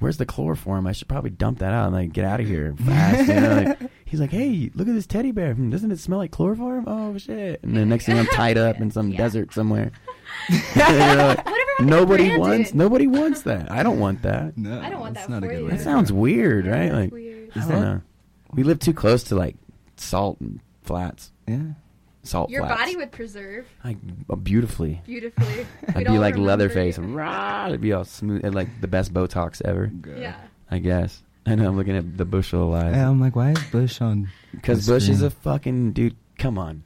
[0.00, 0.86] where's the chloroform?
[0.86, 3.28] I should probably dump that out and like get out of here fast.
[3.28, 5.54] You know, like, he's like, hey, look at this teddy bear.
[5.54, 6.84] Hmm, doesn't it smell like chloroform?
[6.86, 7.62] Oh shit!
[7.62, 9.18] And then next thing I'm tied up in some Yeah.
[9.18, 9.92] desert somewhere.
[10.48, 12.40] You know, like, Whatever happened to nobody Brandon?
[12.40, 12.74] wants.
[12.74, 13.70] Nobody wants that.
[13.70, 14.56] I don't want that.
[14.58, 15.70] No, I don't want that's that not a good you.
[15.70, 16.90] That sounds weird, right?
[16.90, 17.50] that's Like, weird.
[17.54, 18.00] I Is don't that- know.
[18.52, 19.56] We live too close to like
[19.96, 21.32] salt and flats.
[21.46, 21.58] Yeah.
[22.26, 22.80] Salt Your flats.
[22.80, 23.96] body would preserve like
[24.42, 25.00] beautifully.
[25.06, 25.66] beautifully.
[25.88, 26.98] I'd We'd be like remember Leatherface.
[26.98, 27.04] you.
[27.04, 29.86] Rah, it'd be all smooth and like the best Botox ever.
[29.86, 30.18] Good.
[30.20, 30.36] Yeah.
[30.70, 31.22] I guess.
[31.46, 31.68] I know.
[31.68, 34.28] I'm looking at the Bush Yeah, alive I'm like, why is Bush on?
[34.52, 36.16] because the Bush is a fucking dude.
[36.38, 36.82] Come on.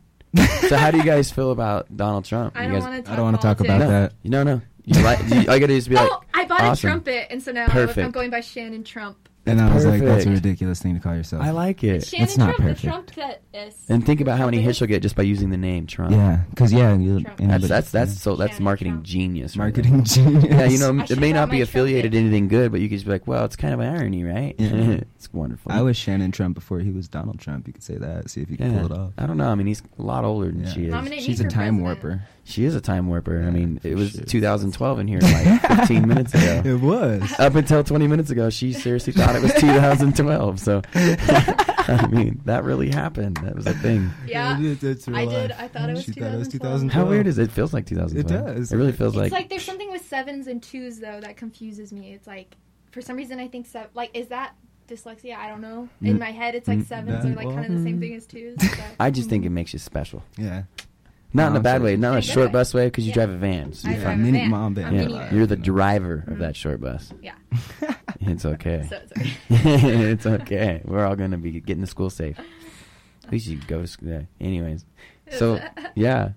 [0.69, 2.57] so how do you guys feel about Donald Trump?
[2.57, 3.11] I you don't want to.
[3.13, 4.13] I don't want to talk about no, that.
[4.23, 4.61] You no, no.
[4.85, 5.19] You like?
[5.29, 6.89] You, all you gotta do is be oh, like, oh, I bought awesome.
[6.89, 8.05] a trumpet, and so now Perfect.
[8.05, 9.29] I'm going by Shannon Trump.
[9.47, 10.45] And I was like, that's a perfect.
[10.45, 11.43] ridiculous thing to call yourself.
[11.43, 12.07] I like it.
[12.07, 12.83] Shannon It's not Trump, perfect.
[12.83, 13.75] the Trump that is.
[13.89, 16.13] And think about how many hits you'll get just by using the name Trump.
[16.13, 17.23] Yeah, because yeah, you.
[17.23, 17.39] Trump.
[17.39, 18.19] That's that's that's yeah.
[18.19, 19.07] so that's Shannon marketing Trump.
[19.07, 19.57] genius.
[19.57, 20.45] right marketing genius.
[20.45, 22.17] Yeah, you know, I it should've may not bought be my affiliated trumpet.
[22.19, 24.55] to anything good, but you could just be like, well, it's kind of irony, right?
[24.59, 24.69] Yeah.
[25.17, 25.73] it's wonderful.
[25.73, 27.67] I was Shannon Trump before he was Donald Trump.
[27.67, 28.29] You could say that.
[28.31, 28.83] See if you can yeah.
[28.83, 29.13] pull it off.
[29.17, 29.49] I don't know.
[29.49, 30.73] I mean, he's a lot older than Yeah.
[30.73, 30.91] she is.
[30.91, 31.83] Nominate me She's a for time president.
[32.03, 32.23] warper.
[32.45, 33.43] She is a time warper.
[33.47, 34.25] I mean, it was sure.
[34.25, 36.63] 2012 in here like 15 minutes ago.
[36.65, 37.33] It was.
[37.39, 40.59] Up until 20 minutes ago, she seriously thought it was 2012.
[40.59, 43.37] So, I mean, that really happened.
[43.39, 44.11] That was a thing.
[44.27, 44.61] Yeah.
[44.61, 45.51] It- it's real I did.
[45.51, 45.61] life.
[45.61, 46.93] I thought it was She thought it was 2012.
[46.93, 47.45] How weird is it?
[47.45, 48.19] It feels like 2012.
[48.25, 48.73] It does.
[48.73, 49.27] It really feels It's like.
[49.27, 52.13] It's like, there's something with sevens and twos though that confuses me.
[52.13, 52.57] It's like
[52.91, 53.91] for some reason I think seven.
[53.95, 54.55] Like is that
[54.89, 55.37] dyslexia?
[55.37, 55.89] I don't know.
[56.03, 56.21] In Mm.
[56.21, 58.27] my head, it's like Mm, sevens that- are like kind of the same thing as
[58.27, 58.57] twos.
[58.61, 58.83] So.
[58.99, 60.23] I just think it makes you special.
[60.37, 60.63] Yeah.
[61.33, 63.05] Not in a I'm bad way, not in a In good short bus way, because
[63.05, 63.15] you Yeah.
[63.15, 63.73] drive a van.
[63.73, 64.21] So I you're drive fine.
[64.21, 64.51] a Mini- van.
[64.51, 64.93] mom van.
[64.95, 65.33] A Yeah, minivan.
[65.33, 67.13] you're the driver of that short bus.
[67.23, 67.33] Yeah.
[68.23, 68.87] It's okay.
[68.91, 69.33] So sorry.
[69.49, 70.83] it's okay.
[70.85, 72.39] We're all gonna be getting to school safe.
[72.39, 74.09] At least you go to school.
[74.11, 74.23] Yeah.
[74.41, 74.85] Anyways,
[75.31, 75.59] so
[75.95, 76.33] yeah,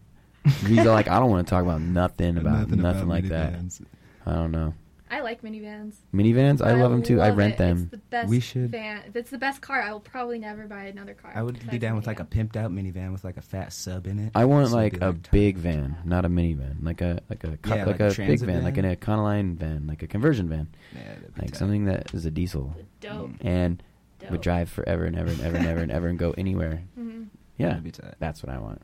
[0.63, 3.53] these are like I don't want to talk about nothing about nothing, like that.
[3.53, 3.81] minivans.
[4.25, 4.73] I don't know.
[5.13, 5.93] I like minivans.
[6.13, 7.21] Minivans, I love them too.
[7.21, 7.57] I rent it.
[7.59, 7.77] them.
[7.83, 9.01] It's the best We should- van.
[9.07, 11.31] If it's the best car, I will probably never buy another car.
[11.35, 14.07] I would be down with like a pimped out minivan with like a fat sub
[14.07, 14.31] in it.
[14.33, 15.19] I want So it'd like a tiny.
[15.31, 18.07] big van, not a minivan, like a like a co- Yeah, like, like a a
[18.09, 18.85] big transit van, like van?
[18.85, 21.57] an Econoline van, like a conversion van, Yeah, that'd be like tight.
[21.57, 23.31] something that is a diesel Dope.
[23.41, 23.83] and
[24.19, 24.31] Dope.
[24.31, 26.81] would drive forever and ever and ever and ever and ever and go anywhere.
[26.99, 27.27] Mhm.
[27.57, 28.15] Yeah, That'd be tight.
[28.19, 28.81] that's what I want.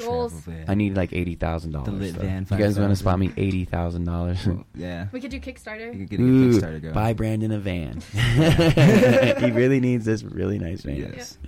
[0.00, 0.48] Goals.
[0.68, 2.00] I need like eighty thousand The dollars.
[2.00, 4.46] lit van, You guys want to spot me eighty thousand dollars?
[4.74, 5.06] Yeah.
[5.12, 5.92] We could do Kickstarter.
[5.92, 6.94] You could get a Ooh, Kickstarter going.
[6.94, 8.00] buy Brandon a van.
[8.12, 10.96] he really needs this really nice van.
[10.96, 11.38] Yes.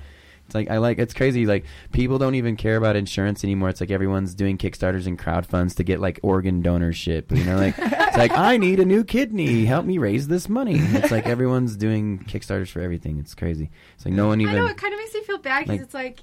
[0.46, 1.46] It's like I like it's crazy.
[1.46, 3.70] Like people don't even care about insurance anymore.
[3.70, 7.34] It's like everyone's doing kickstarters and crowdfunds to get like organ donorship.
[7.34, 9.64] You know, like it's like I need a new kidney.
[9.64, 10.76] Help me raise this money.
[10.78, 13.18] It's like everyone's doing kickstarters for everything.
[13.18, 13.70] It's crazy.
[13.94, 14.50] It's like no one even.
[14.50, 14.66] I even.
[14.66, 16.20] know it kind of makes me feel bad because like, it's like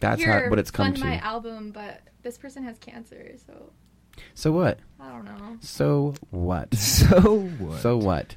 [0.00, 1.04] that's here, how what it's come fund to.
[1.04, 3.72] my album, but this person has cancer, so
[4.34, 4.78] so what?
[5.00, 5.56] I don't know.
[5.60, 6.74] So what?
[6.74, 7.80] So what?
[7.80, 8.36] So what?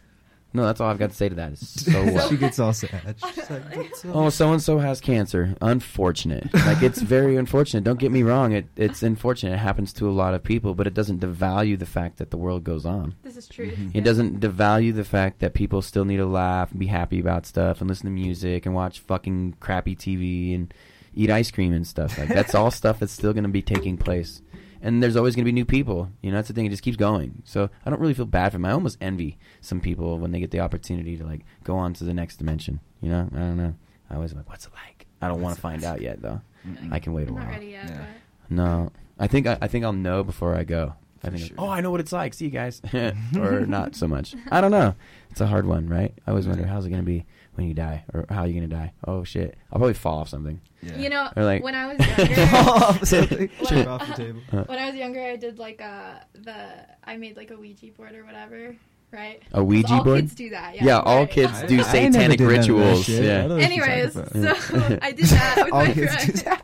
[0.54, 1.52] No, that's all I've got to say to that.
[1.52, 2.30] Is so what?
[2.30, 3.16] she gets all sad.
[3.36, 5.56] She's like, "But so Oh, so and so has cancer.
[5.62, 6.52] Unfortunate.
[6.54, 7.84] Like it's very unfortunate.
[7.84, 8.54] Don't get me wrong.
[8.54, 9.54] It it's unfortunate.
[9.54, 12.38] It happens to a lot of people, but it doesn't devalue the fact that the
[12.38, 13.14] world goes on.
[13.24, 13.72] This is true.
[13.72, 13.92] Mhm.
[13.94, 17.46] It doesn't devalue the fact that people still need to laugh and be happy about
[17.46, 20.74] stuff and listen to music and watch fucking crappy TV and
[21.18, 22.18] eat ice cream and stuff.
[22.18, 24.42] Like that's all stuff that's still going to be taking place.
[24.82, 26.10] And there's always going to be new people.
[26.22, 26.66] You know, that's the thing.
[26.68, 27.42] It just keeps going.
[27.46, 28.66] So I don't really feel bad for them.
[28.66, 32.04] I almost envy some people when they get the opportunity to like go on to
[32.04, 32.80] the next dimension.
[33.02, 33.74] You know, I don't know.
[34.10, 35.08] I always like, what's it like?
[35.22, 36.42] I don't want to find out yet though.
[36.68, 36.94] Mm-mm.
[36.94, 37.46] I can wait a I'm while.
[37.46, 38.06] not ready yet, Yeah.
[38.50, 40.94] No, I think I, I think I'll know before I go.
[41.24, 41.56] I For think, sure.
[41.58, 42.36] oh, I know what it's like.
[42.36, 42.80] See you guys,
[43.38, 44.36] or not so much.
[44.52, 44.94] I don't know.
[45.32, 46.14] It's a hard one, right?
[46.28, 47.26] I always wonder how's it gonna be
[47.58, 48.94] when you die, or how are you gonna die?
[49.08, 50.62] Oh shit, I'll probably fall off something.
[50.82, 50.98] Yeah.
[50.98, 53.50] you know, Or like- when I was younger, off something.
[53.70, 54.42] Well, off the table.
[54.68, 56.56] when I was younger, I did like uh the
[57.04, 58.76] I made like a Ouija board or whatever,
[59.12, 59.42] right?
[59.54, 60.20] A Ouija 'Cause all board?
[60.22, 60.76] kids do that.
[60.76, 61.30] Yeah, Yeah, all right.
[61.30, 63.04] kids do I never satanic did none of that rituals.
[63.06, 63.24] shit.
[63.24, 63.38] I Yeah.
[63.40, 64.58] don't know what you're Anyways, talking about.
[64.58, 66.62] so I did that with All my kids do friend,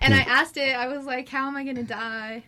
[0.00, 0.74] and I asked it.
[0.76, 2.44] I was like, "How am I gonna die?"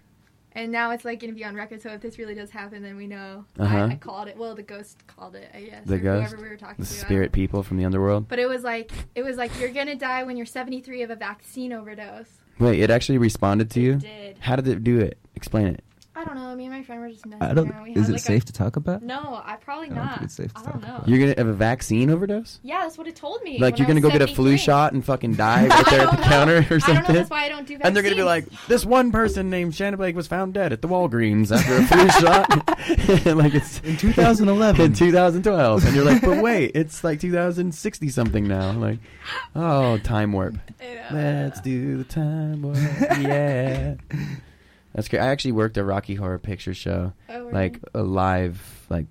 [0.55, 1.83] And now it's like gonna be on record.
[1.83, 3.45] So if this really does happen, then we know.
[3.59, 3.77] Uh-huh.
[3.77, 4.37] I, I called it.
[4.37, 5.51] Well, the ghost called it.
[5.55, 5.87] I guess.
[5.87, 6.31] The ghost?
[6.31, 6.93] Whoever we were talking The to.
[6.93, 8.29] Spirit people from the underworld.
[8.29, 11.17] But it was like it was like you're gonna die when you're 73 of a
[11.17, 12.29] vaccine overdose.
[12.59, 13.97] Wait, it actually responded to you.
[13.97, 14.39] Did.
[14.39, 15.19] How did it do it?
[15.35, 15.85] Explain it.
[16.15, 16.55] I don't know.
[16.55, 17.71] Me and my friend were just messing I don't.
[17.71, 17.85] around.
[17.85, 19.03] We Is had, it like, safe a, to talk about?
[19.03, 20.23] No, I probably I don't not.
[20.23, 20.97] it's safe to I don't talk know.
[20.97, 21.09] about.
[21.09, 22.61] You're gonna have a vaccine overdose?
[22.63, 23.59] Yeah, that's what it told me.
[23.59, 24.57] Like when you're I gonna go get a flu 73.
[24.59, 26.23] shot and fucking die right there at the know.
[26.25, 26.79] counter or I don't know.
[26.95, 27.15] something?
[27.15, 27.81] That's why I don't do vaccines.
[27.87, 30.83] And they're gonna be like, this one person named Shannon Blake was found dead at
[30.83, 33.35] the Walgreens after a flu shot.
[33.37, 34.85] like it's In 2011.
[34.85, 38.73] in 2012, and you're like, but wait, it's like 2060 something now.
[38.73, 38.99] Like,
[39.57, 40.57] oh, time warp.
[40.81, 41.03] You know.
[41.13, 42.77] Let's do the time warp.
[43.21, 43.95] Yeah,
[44.95, 45.21] that's great.
[45.21, 49.07] I actually worked a Rocky Horror Picture Show, Oh, we're like a live, like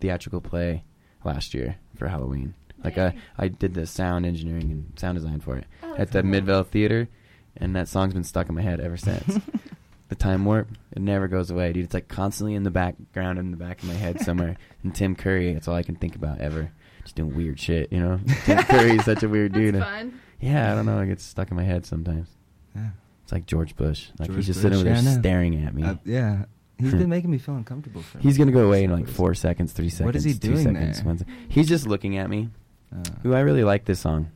[0.00, 0.84] theatrical play
[1.24, 2.54] last year for Halloween.
[2.84, 3.20] Like I, Dang.
[3.38, 6.30] I did the sound engineering and sound design for it Oh, at that's the cool.
[6.30, 7.08] Midvale Theater,
[7.56, 9.38] and that song's been stuck in my head ever since.
[10.08, 11.84] the time warp, it never goes away, dude.
[11.84, 14.56] It's like constantly in the background, in the back of my head somewhere.
[14.82, 16.72] and Tim Curry, that's all I can think about ever.
[17.04, 18.20] Just doing weird shit, you know.
[18.44, 19.80] Tim Curry is such a weird That's dude.
[19.82, 20.20] fun.
[20.40, 20.98] Yeah, I don't know.
[21.00, 22.28] It gets stuck in my head sometimes.
[22.74, 22.90] Yeah.
[23.22, 24.08] It's like George Bush.
[24.18, 25.82] Like George he's just Bush, sitting over yeah, there staring at me.
[25.84, 26.44] Uh, yeah.
[26.78, 28.02] He's been making me feel uncomfortable.
[28.02, 30.06] For He's gonna go away in like four seconds, three seconds.
[30.06, 31.06] What is he two doing seconds, there?
[31.06, 32.48] one sec- He's just looking at me.
[32.94, 34.30] Uh, Ooh, I really like this song.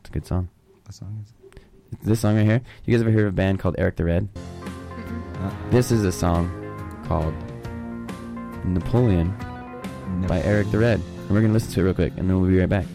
[0.00, 0.48] It's a good song.
[0.84, 1.62] what song is it?
[2.02, 2.60] This song right here.
[2.84, 4.28] You guys ever heard of a band called Eric the Red?
[5.36, 6.50] Uh, This is a song
[7.06, 7.32] called
[8.64, 9.28] Napoleon
[10.20, 10.26] no.
[10.26, 11.00] by Eric the Red.
[11.00, 12.86] And we're gonna listen to it real quick, and then we'll be right back.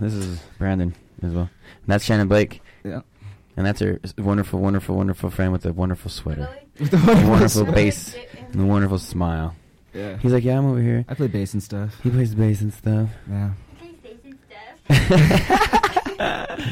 [0.00, 1.36] This is Brandon Isbell.
[1.48, 2.62] And that's Shannon Blake.
[2.84, 3.00] Yeah.
[3.56, 6.48] And that's her wonderful, wonderful, wonderful friend with a wonderful sweater.
[6.78, 8.14] With the A wonderful wonderful bass
[8.52, 9.56] and a wonderful smile.
[9.92, 10.16] Yeah.
[10.18, 11.04] He's like, yeah, I'm over here.
[11.08, 12.00] I play bass and stuff.
[12.02, 13.08] He plays bass and stuff.
[13.28, 13.50] Yeah.
[13.80, 14.36] He plays
[14.88, 16.70] bass and stuff.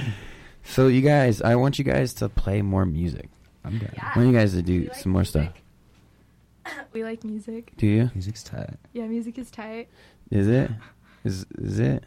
[0.64, 3.28] so you guys, I want you guys to play more music.
[3.64, 3.90] I'm down.
[4.00, 5.48] I want you guys to do some more stuff.
[6.92, 7.72] We like music.
[7.76, 8.10] Do you?
[8.14, 8.74] Music's tight.
[8.92, 9.88] Yeah, music is tight.
[10.32, 10.70] Is it?
[11.24, 12.02] Is is it?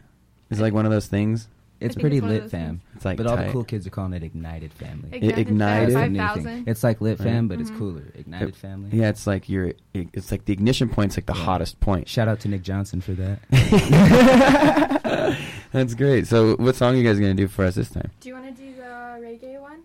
[0.50, 1.48] Is it like one of those things?
[1.80, 2.82] It's think pretty it's one of lit, those fam.
[2.96, 3.52] It's like but all the tight.
[3.54, 5.08] cool kids are calling it Ignited Family.
[5.14, 5.94] Ignited ignited?
[5.94, 6.44] Fam It's the new 5000.
[6.44, 6.64] thing.
[6.68, 7.26] It's like Lit Right.
[7.30, 7.78] Fam, but it's Mhm.
[7.78, 8.04] cooler.
[8.16, 8.90] Ignited Family.
[8.92, 9.72] Yeah, it's like your.
[9.94, 11.44] It's like the ignition point's like the Yeah.
[11.46, 12.10] hottest point.
[12.10, 13.40] Shout out to Nick Johnson for that.
[15.72, 16.28] That's great.
[16.28, 18.12] So, what song are you guys gonna do for us this time?
[18.20, 19.80] Do you want to do the reggae one?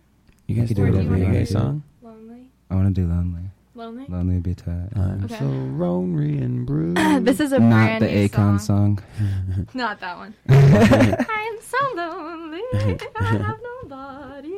[0.48, 1.82] You guys could do do a whatever you reggae wanna song.
[2.02, 2.46] Lonely.
[2.70, 3.42] I want to do Lonely.
[3.84, 4.06] Lonely.
[4.08, 4.88] Lonely be tight.
[4.96, 5.38] Uh, I'm Okay.
[5.38, 6.96] so lonely and bruised.
[7.26, 8.98] this is a Not brand the new Akon song.
[9.18, 9.68] song.
[9.74, 10.34] Not that one.
[10.48, 12.62] I'm so lonely.
[12.72, 14.54] I have nobody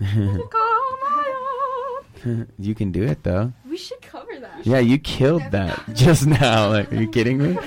[0.00, 2.46] to call my own.
[2.58, 3.52] you can do it though.
[3.68, 4.64] We should cover that.
[4.66, 6.70] Yeah, you killed that just now.
[6.70, 7.58] Like, are you kidding me?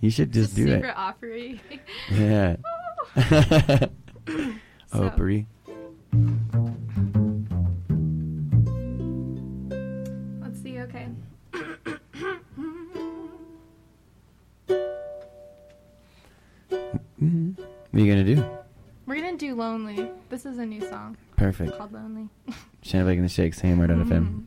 [0.00, 0.96] you should just It's a do secret it.
[0.96, 1.60] offering.
[2.10, 2.56] Yeah.
[3.14, 3.80] Oh,
[4.26, 4.54] so-
[4.94, 5.46] oh, Brie.
[6.12, 6.77] Let's
[17.98, 18.48] What are you gonna do?
[19.06, 21.76] We're gonna do "Lonely." This is a new song Perfect.
[21.76, 22.28] called "Lonely."
[22.82, 24.06] Shannon Blake and the Shakes, AMR.fm.
[24.08, 24.44] Mhm.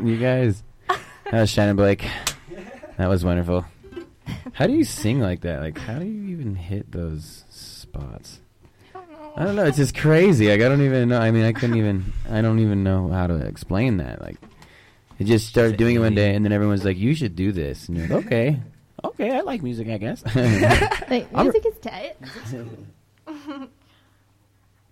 [0.04, 2.06] you guys, that was Shannon Blake.
[2.96, 3.64] That was wonderful.
[4.52, 5.60] How do you sing like that?
[5.60, 8.40] Like, how do you even hit those spots?
[9.36, 9.64] I don't know.
[9.64, 10.48] It's just crazy.
[10.48, 11.18] Like, I don't even know.
[11.18, 12.12] I mean, I couldn't even.
[12.28, 14.20] I don't even know how to explain that.
[14.20, 14.36] Like,
[15.18, 17.88] it just started doing it one day, and then everyone's like, "You should do this,"
[17.88, 18.60] and you're like, "Okay,
[19.04, 20.24] okay, I like music, I guess."
[21.10, 22.16] Like music is tight.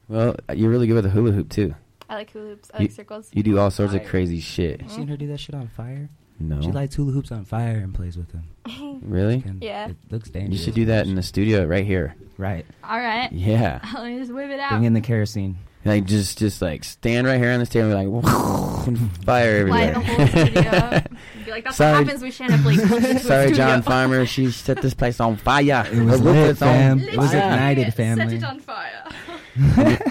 [0.08, 1.74] well, you're really good with the hula hoop too.
[2.08, 2.70] I like hula hoops.
[2.72, 3.30] I You- like circles.
[3.32, 4.82] You do all sorts of crazy shit.
[4.82, 6.08] You seen her do that shit on fire?
[6.40, 9.00] No, She lights hula hoops on fire and plays with them.
[9.02, 9.40] really?
[9.42, 9.88] Can- Yeah.
[9.88, 10.58] It looks dangerous.
[10.60, 12.14] You should do that in the studio right here.
[12.36, 12.64] Right.
[12.84, 13.30] All right.
[13.32, 13.80] Yeah.
[13.94, 14.70] Let me just whip it out.
[14.70, 15.58] Bring in the kerosene.
[15.84, 18.24] Like just, just like stand right here on the stage and be like,
[19.24, 19.92] fire Light everywhere.
[19.94, 21.02] the whole studio.
[21.44, 21.92] Be like, that's Sorry.
[21.98, 23.52] what happens when Shannon Blake comes into a Sorry.
[23.52, 24.26] John Farmer.
[24.26, 25.86] She set this place on fire.
[25.90, 27.00] It was Look, lit, it's on fam.
[27.00, 27.38] It was fire.
[27.38, 29.04] ignited, Set it on fire.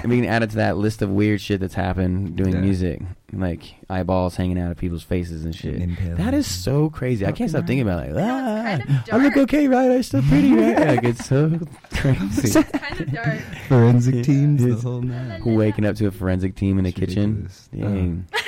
[0.06, 2.60] We can add it to that list of weird shit that's happened doing Yeah.
[2.62, 3.02] music,
[3.34, 5.82] like eyeballs hanging out of people's faces and shit.
[5.82, 6.16] Impaling.
[6.16, 7.26] That is so crazy.
[7.26, 8.14] I can't stop thinking about it.
[8.14, 9.91] Like, ah, kind of I look okay, right?
[9.91, 10.80] I'm still pretty, right?
[10.88, 11.60] like it's so
[11.93, 12.60] crazy.
[12.60, 13.39] It's kind of dark.
[13.68, 15.41] Forensic teams, the It's- whole nine.
[15.45, 17.48] Waking up to a forensic team in the It's kitchen.
[17.48, 17.70] ridiculous.
[17.74, 18.26] Dang.
[18.34, 18.43] I know.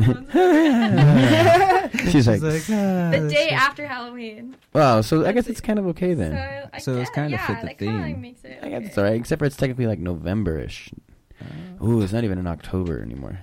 [2.10, 4.56] She's like, "Ah, the day so- after Halloween.
[4.72, 5.00] wow.
[5.00, 6.32] So I guess it's kind of okay then.
[6.32, 8.20] So, I So it's kinda yeah, fit the that kinda theme.
[8.20, 10.90] makes it I guess it's alright, except for it's technically like November-ish.
[11.82, 13.40] Ooh, it's not even in October anymore.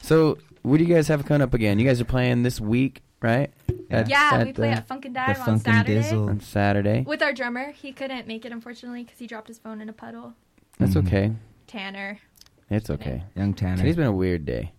[0.00, 1.78] So, what do you guys have coming up again?
[1.78, 3.50] You guys are playing this week, right?
[3.90, 6.28] At- Yeah, at we play the- at Funk and The Dive on Funk Saturday Dizzle.
[6.28, 7.04] on Saturday.
[7.06, 7.70] with our drummer.
[7.72, 10.34] He couldn't make it unfortunately because he dropped his phone in a puddle.
[10.78, 11.06] That's Mhm.
[11.06, 11.32] okay.
[11.66, 12.18] Tanner.
[12.70, 13.22] It's okay.
[13.36, 13.76] Young Tanner.
[13.78, 14.72] Today's been a weird day,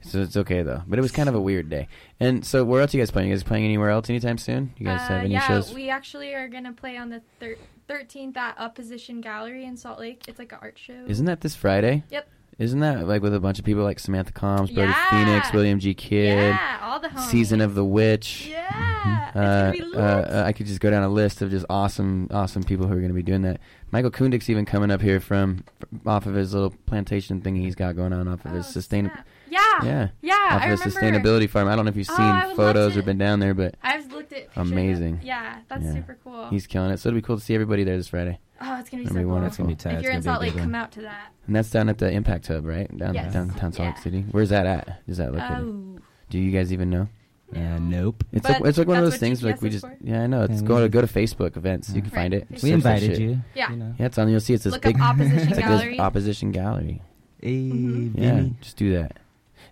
[0.00, 0.82] so it's okay though.
[0.86, 1.88] But it was kind of a weird day.
[2.20, 3.28] And so, where else are you guys playing?
[3.28, 4.72] You guys playing anywhere else anytime soon?
[4.78, 5.72] You guys Uh, have any yeah, shows?
[5.74, 7.56] we actually are gonna play on the thir-
[7.88, 10.24] 13th at Opposition Gallery in Salt Lake.
[10.28, 11.04] It's like an art show.
[11.06, 12.04] Isn't that this Friday?
[12.10, 12.28] Yep.
[12.58, 15.10] Isn't that like with a bunch of people like Samantha Combs, Brody Yeah.
[15.10, 15.94] Phoenix, William G.
[15.94, 17.20] Kidd, Yeah, all the homies.
[17.30, 18.48] Season of the Witch?
[18.50, 19.30] Yeah.
[19.34, 21.64] Uh, it's gonna be uh, uh, I could just go down a list of just
[21.70, 23.60] awesome, awesome people who are going to be doing that.
[23.92, 25.64] Michael Kundick's even coming up here from
[26.04, 29.06] off of his little plantation thing he's got going on off of Oh, his sustain.
[29.06, 29.24] snap.
[29.50, 29.84] Yeah.
[29.84, 30.34] Yeah, Yeah.
[30.50, 31.20] off I of his remember.
[31.28, 31.68] sustainability farm.
[31.68, 33.54] I don't know if you've Oh, seen I would love photos or been down there,
[33.54, 35.20] but I've looked at pictures of- Amazing.
[35.22, 35.92] Yeah, that's Yeah.
[35.94, 36.48] super cool.
[36.48, 36.98] he's killing it.
[36.98, 38.38] So it'll be cool to see everybody there this Friday.
[38.60, 39.32] oh, it's gonna be That'd so be cool.
[39.32, 39.46] wonderful.
[39.48, 39.90] It's gonna be tight.
[39.90, 41.32] If It's you're in gonna be a Salt Lake, come out to that.
[41.46, 42.96] And that's down at the Impact Hub, right?
[42.96, 43.32] Down Yes.
[43.32, 44.02] downtown Salt Lake Yeah.
[44.02, 44.24] City.
[44.32, 45.06] Where's that at?
[45.06, 45.42] Does that look?
[45.42, 45.98] Oh.
[46.30, 47.08] Do you guys even know?
[47.56, 48.24] Uh, nope.
[48.32, 49.96] It's But like it's like one of those things like we just for.
[50.02, 52.14] yeah I know it's Yeah, go to go to Facebook events you can Right.
[52.20, 53.40] find it We We invited you.
[53.54, 53.70] Yeah.
[53.70, 53.94] You know.
[53.98, 55.90] yeah it's on you'll see it's this Look big Opposition it's like Gallery.
[55.92, 57.00] this opposition gallery
[57.40, 58.12] Hey, Mhm.
[58.18, 59.16] yeah just do that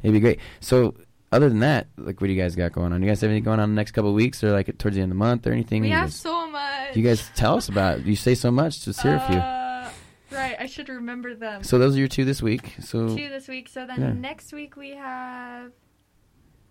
[0.07, 0.95] it'd be great so
[1.33, 3.45] other than that like what do you guys got going on you guys have anything
[3.45, 5.47] going on the next couple of weeks or like towards the end of the month
[5.47, 6.97] or anything We you have guys, so much.
[6.97, 8.07] you guys tell us about it.
[8.07, 9.91] you say so much let's hear a few Uh,
[10.33, 11.63] right, I should remember them.
[11.63, 13.69] so those are your two this week so Two this week.
[13.69, 14.13] So then Yeah.
[14.13, 15.73] next week we have.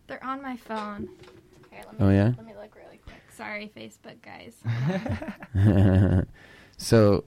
[0.07, 1.09] They're on my phone.
[1.71, 2.31] Here, let me, Oh, yeah?
[2.38, 3.15] Let me look really quick.
[3.36, 4.53] Sorry, Facebook guys.
[6.77, 7.23] so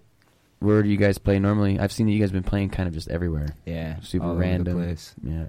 [0.61, 2.95] where do you guys play normally I've seen that you guys been playing kind of
[2.95, 4.01] just everywhere Yeah.
[4.01, 4.77] Super all over the random.
[4.83, 5.15] place.
[5.23, 5.47] yeah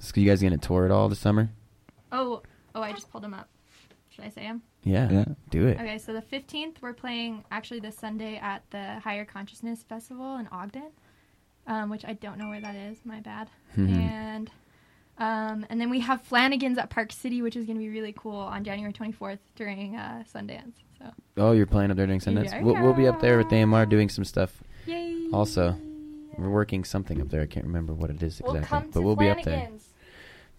[0.00, 1.50] so you guys gonna tour it all this summer
[2.12, 2.42] oh,
[2.74, 3.48] oh, I just pulled them up.
[4.08, 4.62] Should I say them?
[4.82, 5.24] yeah, Yeah.
[5.50, 9.84] do it Okay, so the 15th we're playing actually this Sunday at the Higher Consciousness
[9.84, 10.90] Festival in Ogden,
[11.68, 12.98] um, which I don't know where that is.
[13.04, 13.48] My bad.
[13.76, 13.96] Mhm.
[13.96, 14.50] And
[15.18, 18.14] um, and then we have Flanagan's at Park City, which is going to be really
[18.16, 20.72] cool on January 24th during uh, Sundance.
[20.98, 21.04] So
[21.36, 22.46] Oh, you're playing up there during Sundance.
[22.46, 22.62] Yeah.
[22.62, 24.62] We'll, we'll be up there with AMR doing some stuff.
[24.86, 25.28] yay!
[25.32, 25.76] Also,
[26.38, 27.42] We're working something up there.
[27.42, 29.68] I can't remember what it is We'll exactly, come but we'll be up there.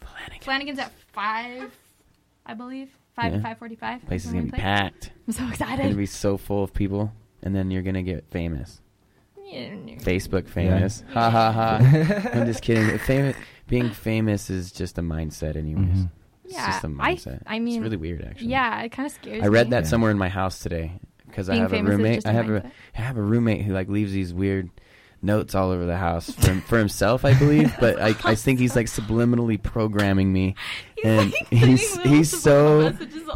[0.08, 0.44] Flanagan's.
[0.46, 1.72] Flanagan's at five,
[2.46, 2.90] I believe.
[3.16, 3.38] Five Yeah.
[3.38, 4.06] to five forty-five.
[4.06, 4.60] Place is gonna be play.
[4.60, 5.12] packed.
[5.28, 5.52] I'm so excited.
[5.54, 5.98] It's gonna excited.
[5.98, 7.12] be so full of people,
[7.44, 8.82] and then you're gonna get famous.
[9.44, 9.70] Yeah.
[10.00, 11.04] Facebook famous.
[11.14, 12.30] Ha ha ha.
[12.34, 12.98] I'm just kidding.
[13.00, 13.36] Famous,
[13.68, 15.86] being famous is just a mindset, anyways.
[15.90, 16.10] Mhm.
[16.46, 17.44] It's Yeah, just a I- mindset.
[17.46, 18.48] I mean, it's really weird, actually.
[18.48, 19.46] Yeah, it kind of scares me.
[19.46, 19.72] I read me.
[19.72, 19.90] that Yeah.
[19.90, 20.94] somewhere in my house today
[21.28, 22.16] because I Being have a famous is roommate.
[22.16, 22.72] just I have a mindset.
[22.98, 24.70] I have a roommate who like leaves these weird
[25.24, 27.74] notes all over the house for, for himself, I believe.
[27.80, 30.56] But I, I think he's like subliminally programming me,
[30.96, 32.92] He's, and like, he's he's so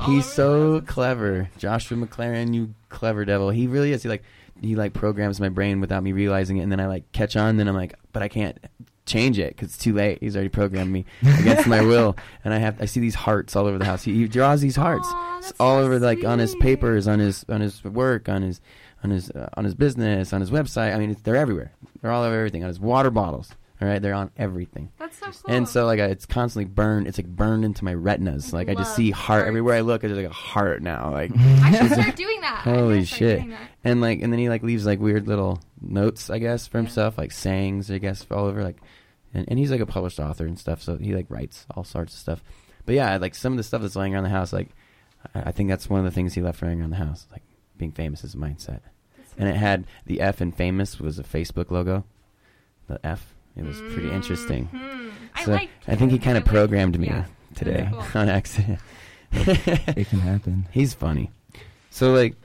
[0.05, 1.49] he's so clever.
[1.57, 3.49] Joshua McLaren, you clever devil.
[3.49, 4.03] He really is.
[4.03, 4.23] He like
[4.61, 7.57] he like programs my brain without me realizing it, and then I like catch on.
[7.57, 8.57] Then I'm like, but I can't
[9.05, 10.19] change it because it's too late.
[10.19, 11.05] He's already programmed me
[11.39, 14.03] against my will, and I have I see these hearts all over the house.
[14.03, 17.07] He, he draws these hearts Aw, It's that's all so over like on his papers,
[17.07, 18.61] on his on his work, on his
[19.05, 20.93] on his uh, on his business, on his website.
[20.93, 21.71] I mean, it's, they're everywhere.
[22.01, 22.63] They're all over everything.
[22.63, 23.49] On his water bottles.
[23.81, 24.89] All right, they're on everything.
[24.97, 25.53] That's so cool.
[25.53, 27.07] And so like I, it's constantly burned.
[27.07, 28.53] It's like burned into my retinas.
[28.53, 29.47] Like I just see heart hearts.
[29.49, 30.03] everywhere I look.
[30.05, 31.11] It's like a heart now.
[31.11, 32.61] Like I should start doing that.
[32.63, 33.49] Holy shit.
[33.49, 33.59] that.
[33.83, 36.83] and like and then he like leaves like weird little notes I guess for Yeah.
[36.83, 38.77] himself, like sayings I guess all over like,
[39.33, 40.81] and, and he's like a published author and stuff.
[40.81, 42.43] So he like writes all sorts of stuff.
[42.85, 44.69] But yeah, like some of the stuff that's laying around the house, like
[45.35, 47.27] I, I think that's one of the things he left laying around the house.
[47.29, 47.43] Like
[47.77, 48.79] being famous is a mindset.
[49.37, 52.03] And it had the F in famous was a Facebook logo.
[52.87, 53.33] The F.
[53.55, 54.69] It was pretty interesting.
[54.73, 55.11] Mhm.
[55.33, 55.69] I So like.
[55.87, 57.25] I think he kind of programmed me yeah.
[57.55, 58.03] today cool.
[58.15, 58.79] on accident.
[59.31, 60.67] It can happen.
[60.71, 61.31] He's funny.
[61.89, 62.35] So like,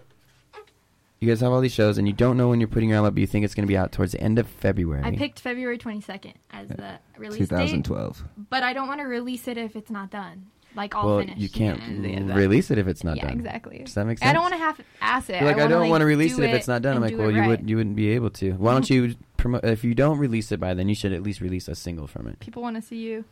[1.20, 3.08] you guys have all these shows, and you don't know when you're putting your album
[3.08, 5.02] up, but you think it's going to be out towards the end of February.
[5.04, 8.24] I picked February 22nd as the release date, 2012.
[8.48, 10.46] but I don't want to release it if it's not done.
[10.76, 11.38] Like all well, finished.
[11.40, 13.38] you can't Yeah, release it if it's not yeah, done.
[13.38, 13.78] exactly.
[13.78, 14.28] Does that make sense?
[14.28, 15.42] I don't want to have ass it.
[15.42, 16.96] Like I, wanna, don't want to release it if it's not done.
[16.96, 17.48] I'm like, do well, it you right.
[17.48, 18.52] would you wouldn't be able to.
[18.52, 19.64] Why don't you promote?
[19.64, 22.26] If you don't release it by then, you should at least release a single from
[22.28, 22.38] it.
[22.40, 23.24] People want to see you.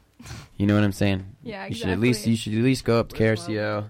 [0.56, 1.24] You know what I'm saying?
[1.44, 1.68] Yeah, exactly.
[1.68, 3.88] You should at least you should at least go up to KRCO,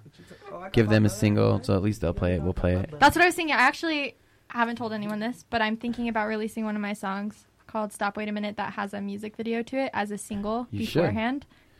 [0.72, 2.42] give them a single, so at least they'll play it.
[2.42, 2.90] We'll play it.
[2.98, 3.54] That's what I was thinking.
[3.54, 4.16] I actually
[4.48, 8.16] haven't told anyone this, but I'm thinking about releasing one of my songs called "Stop
[8.18, 11.14] Wait a Minute" that has a music video to it as a single You should.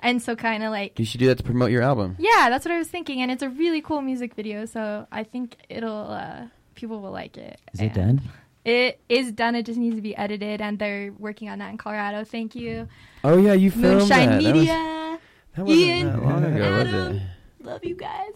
[0.01, 2.17] Beforehand, and so kind of like You should do that to promote your album.
[2.19, 4.65] yeah, that's what I was thinking, and it's a really cool music video.
[4.65, 7.61] So I think it'll uh, people will like it.
[7.75, 8.21] Is it done?
[8.65, 9.55] It is done.
[9.55, 12.25] It just needs to be edited, and they're working on that in Colorado.
[12.25, 12.89] Thank you,
[13.25, 14.43] Oh yeah, you filmed Moonshine that.
[14.43, 15.19] That was- Media.
[15.57, 17.23] That wasn't Ian, that long ago, was it?
[17.63, 18.31] Love you guys.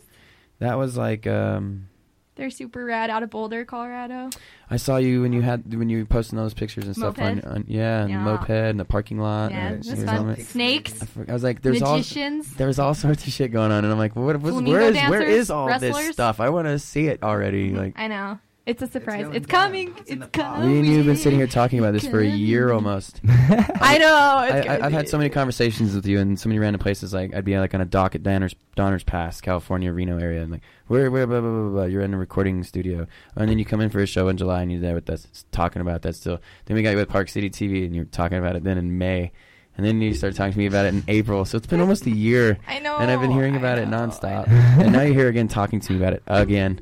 [0.58, 1.88] That was like um
[2.34, 4.30] They're super rad out of Boulder, Colorado.
[4.70, 7.40] I saw you when you had when you were posting those pictures and stuff on,
[7.42, 8.20] on yeah, and Yeah.
[8.24, 9.50] moped in the parking lot.
[9.50, 10.36] yeah, and it fun.
[10.38, 12.54] Snakes, I, for- I was like, there's all magicians.
[12.54, 14.94] there was all sorts of shit going on, and I'm like, what, what's, where is
[14.94, 16.40] dancers, is all this stuff?
[16.40, 17.70] I want to see it already.
[17.74, 18.38] Like, I know.
[18.64, 19.24] It's a surprise.
[19.24, 19.94] going It's, coming.
[19.98, 20.70] It's It's, coming.
[20.70, 23.20] Me and you have been sitting here talking about this for a year almost.
[23.28, 24.46] I know.
[24.48, 27.12] It's I, I, I've had so many conversations with you in so many random places.
[27.12, 30.52] Like I'd be like on a dock at Donner's, Donner's Pass, California, Reno area, and
[30.52, 31.84] like where, where, blah, blah, blah, blah, blah.
[31.84, 34.62] You're in a recording studio, and then you come in for a show in July,
[34.62, 36.40] and you're there with us talking about that still.
[36.66, 38.96] Then we got you at Park City TV, and you're talking about it then in
[38.96, 39.32] May,
[39.76, 41.44] and then you started talking to me about it in April.
[41.44, 42.96] So it's been almost a year, I know.
[42.98, 44.46] and I've been hearing I about it nonstop.
[44.46, 46.80] And now you're here again talking to me about it again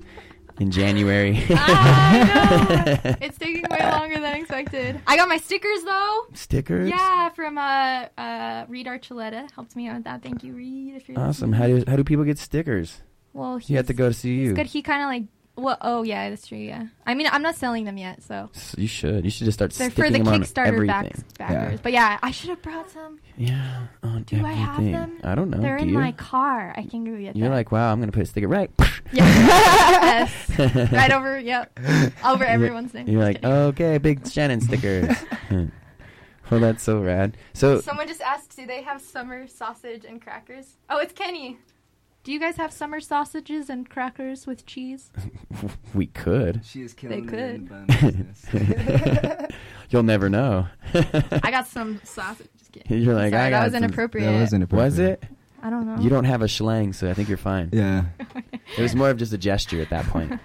[0.61, 1.42] in January.
[1.50, 3.16] I know.
[3.20, 5.00] It's taking way longer than expected.
[5.06, 6.26] I got my stickers though.
[6.34, 6.88] Stickers.
[6.90, 10.22] Yeah, from uh, uh, Reed Archuleta helped me out with that.
[10.22, 10.94] Thank you, Reed.
[10.96, 11.50] If you're Awesome.
[11.50, 11.76] listening.
[11.78, 13.00] How do how do people get stickers?
[13.32, 14.54] Well, You have to go to see you.
[14.54, 14.66] Good.
[14.66, 15.24] He kind of like.
[15.61, 16.58] Well, oh yeah, that's true.
[16.58, 16.86] Yeah.
[17.06, 19.24] I mean, I'm not selling them yet, so You should.
[19.24, 20.86] You should just start they're for the them Kickstarter everything.
[20.86, 21.80] backs, backers.
[21.80, 23.18] But yeah, I should have brought some.
[23.36, 25.18] Yeah, on Do I have them?
[25.22, 25.58] I don't know.
[25.58, 25.94] They're do in you?
[25.98, 26.72] my car.
[26.76, 27.52] I can go get You're them.
[27.56, 28.70] like, wow, I'm gonna put a sticker right.
[29.12, 30.58] yes.
[30.92, 31.38] right over.
[31.38, 31.78] Yep.
[32.24, 33.08] Over everyone's name.
[33.08, 35.14] You're like, okay, big Shannon stickers.
[36.50, 37.36] well, that's so rad.
[37.54, 40.76] So Someone just asked, do they have summer sausage and crackers?
[40.88, 41.58] Oh, it's Kenny.
[42.22, 45.10] Do you guys have summer sausages and crackers with cheese?
[45.94, 46.60] we could.
[46.64, 47.68] She is killing They could.
[47.68, 47.86] the bun
[49.32, 49.50] business.
[49.90, 50.66] You'll never know.
[50.94, 52.48] I got some sausage.
[52.58, 52.98] Just kidding.
[53.02, 54.30] You're like, Sorry, I that got was some- inappropriate.
[54.32, 54.84] That was inappropriate.
[54.86, 55.24] Was it?
[55.62, 56.02] I don't know.
[56.02, 57.70] You don't have a schlang, so I think you're fine.
[57.72, 58.04] Yeah.
[58.76, 60.38] It was more of just a gesture at that point.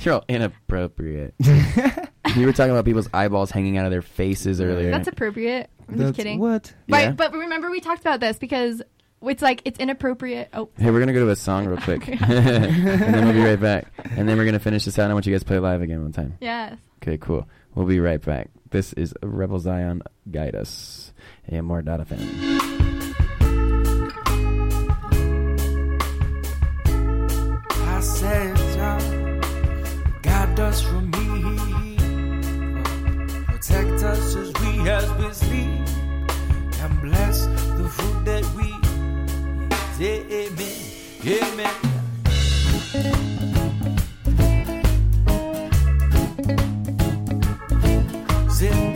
[0.00, 1.34] You're all inappropriate.
[1.40, 4.90] you were talking about people's eyeballs hanging out of their faces earlier.
[4.90, 5.68] That's appropriate.
[5.88, 6.38] I'm That's- just kidding.
[6.38, 6.72] What?
[6.88, 7.10] Right, Yeah.
[7.12, 8.82] but remember we talked about this because
[9.22, 10.48] it's like it's inappropriate.
[10.54, 13.60] Oh, Hey, we're gonna go to a song real quick, and then we'll be right
[13.60, 13.86] back.
[14.16, 15.04] And then we're gonna finish this out.
[15.04, 16.36] and I want you guys to play live again one time.
[16.40, 16.76] yes.
[17.02, 17.48] Okay, cool.
[17.74, 18.50] We'll be right back.
[18.70, 21.12] This is Rebel Zion Guide Us.
[21.48, 22.20] And more data fan.
[26.72, 31.09] I said, Jah, guide us from
[41.30, 41.54] Then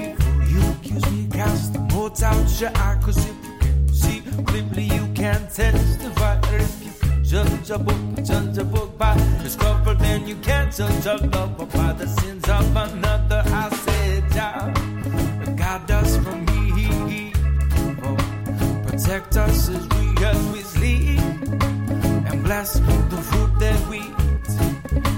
[0.08, 1.74] before you accuse me, cast
[3.24, 6.40] you can see clearly, you can testify.
[6.54, 9.14] If you can judge a book, judge a book by
[9.54, 11.28] cover, then you can't judge a
[11.72, 13.44] by the sins of another.
[13.46, 14.28] I said,
[16.16, 18.16] from evil.
[18.88, 20.63] Protect us as we as we.
[22.54, 24.48] Bless the food that we eat.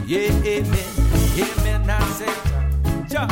[0.06, 0.88] Yeah, amen.
[1.36, 1.90] Amen.
[1.90, 3.28] I said, Jah,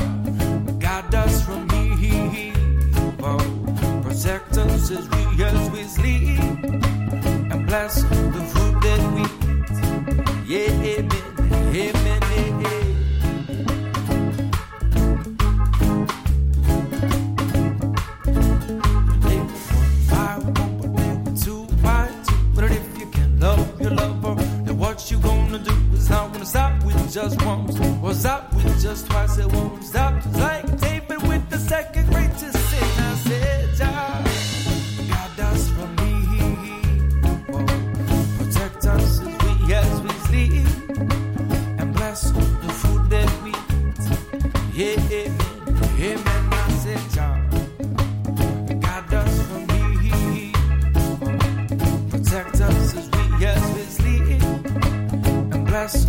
[0.79, 3.41] guide us from evil.
[4.03, 6.39] Protect us as we as we sleep.
[7.51, 10.51] And bless the food that we eat.
[10.51, 10.99] Yeah.
[10.99, 11.75] Amen.
[11.75, 12.24] amen.
[27.15, 27.79] Just once.
[28.03, 30.15] Or stop with just twice, it won't stop.
[30.33, 32.83] Like David with the second greatest sin.
[32.83, 34.25] I said, Jah,
[35.09, 36.57] guide us from evil.
[38.37, 40.67] Protect us as we as we sleep.
[41.79, 44.07] And bless the food that we eat.
[44.75, 45.39] Yeah, amen.
[46.01, 46.53] Amen.
[46.53, 47.37] I said, Jah.
[48.81, 49.63] Guide us from
[50.03, 50.51] evil.
[52.11, 54.43] Protect us as we as we sleep.
[55.55, 56.07] And bless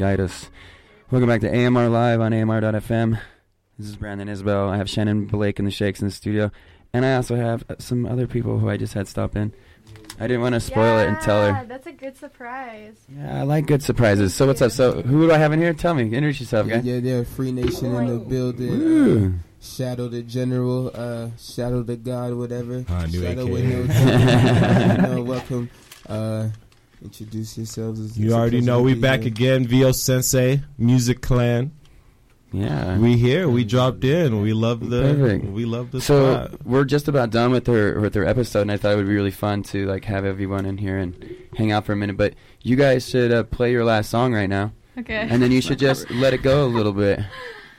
[0.00, 0.48] guide us.
[1.10, 3.20] Welcome back to AMR Live on AMR.fm.
[3.78, 4.70] This is Brandon Isbell.
[4.70, 6.50] I have Shannon Blake and the Shakes in the studio.
[6.94, 9.52] And I also have uh, some other people who I just had stop in.
[10.18, 11.66] I didn't want to spoil it and tell Yeah, her.
[11.66, 12.94] That's a good surprise.
[13.14, 14.32] Yeah, I like good surprises.
[14.34, 14.72] So what's up?
[14.72, 15.74] So who do I have in here?
[15.74, 16.04] Tell me.
[16.04, 16.82] Introduce yourself, Yeah, guy.
[16.88, 19.34] yeah, yeah, Free Nation in the building.
[19.34, 22.86] Uh, Shadow the General, uh, Shadow the God, whatever.
[22.88, 23.52] Ah, new Shadow AKA.
[23.52, 25.02] with no gender.
[25.10, 25.70] you know, welcome.
[26.08, 26.48] Uh,
[27.04, 28.00] introduce yourselves.
[28.00, 29.28] It's- You already know we be back here.
[29.28, 29.66] again.
[29.66, 31.72] VO Sensei, Music Clan.
[32.52, 32.98] Yeah.
[32.98, 33.48] We here.
[33.48, 34.40] We dropped in.
[34.40, 35.02] We love the.
[35.02, 35.44] Perfect.
[35.52, 36.66] We love the So spot.
[36.66, 39.14] we're just about done with their with their episode, and I thought it would be
[39.14, 41.14] really fun to like have everyone in here and
[41.56, 42.16] hang out for a minute.
[42.16, 45.28] But you guys should uh, play your last song right now, Okay.
[45.30, 47.20] and then you should just let it go a little bit,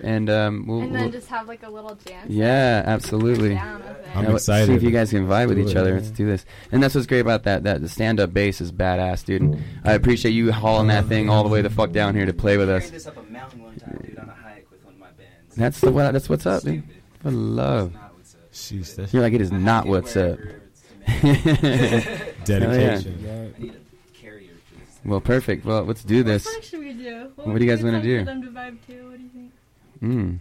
[0.03, 2.29] and um, we'll, and then we'll- just have like a little dance.
[2.29, 3.55] yeah, absolutely.
[3.55, 4.05] Down with it.
[4.15, 4.67] I'm Now, excited.
[4.67, 5.93] See if you guys can vibe with each it, other.
[5.93, 6.01] man.
[6.03, 6.45] Let's do this.
[6.71, 7.63] And that's what's great about that.
[7.63, 9.41] That the stand-up bass is badass, dude.
[9.43, 12.33] And I appreciate you hauling that thing all the way the fuck down here to
[12.33, 12.89] play with us.
[12.89, 15.55] this up a mountain one time, dude, on a hike with one of my bands.
[15.55, 16.11] That's the what.
[16.11, 16.83] That's what's up, dude.
[16.83, 17.01] Stupid.
[17.21, 17.95] For love.
[18.19, 18.51] It's not.
[18.51, 20.37] Sheesh, that's You're like it is I not what's up.
[20.39, 20.61] wherever
[21.07, 22.05] it's
[22.45, 23.19] dedication.
[23.23, 23.31] Yeah.
[23.57, 24.99] I need a carrier for this.
[25.05, 25.65] well, perfect.
[25.65, 26.45] Well, let's do this.
[26.45, 27.31] What should we do?
[27.35, 28.19] What do you guys would be a wanna song do?
[28.19, 29.09] For them to vibe to?
[29.09, 29.50] What do you think?
[30.01, 30.39] Mm.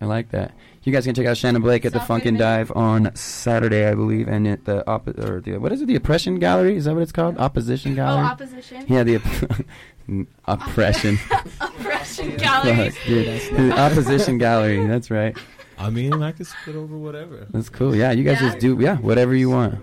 [0.00, 0.52] I like that.
[0.82, 2.36] You guys can check out Shannon Blake at the Stop Funk and.
[2.36, 5.86] Dive on Saturday, I believe, and at the op- or the what is it?
[5.86, 6.76] The Oppression Gallery?
[6.76, 7.38] Is that what it's called?
[7.38, 8.24] Opposition Oh, Gallery?
[8.26, 8.84] opposition.
[8.88, 10.26] yeah, the op-
[10.60, 11.18] oppression.
[11.60, 12.90] Oppression gallery.
[12.90, 13.56] Fuck.
[13.56, 14.84] The Opposition Gallery.
[14.86, 15.36] That's right.
[15.78, 17.46] I mean, I could spit over whatever.
[17.50, 17.94] That's cool.
[17.94, 18.48] Yeah, you guys Yeah.
[18.48, 19.78] just do yeah whatever you want,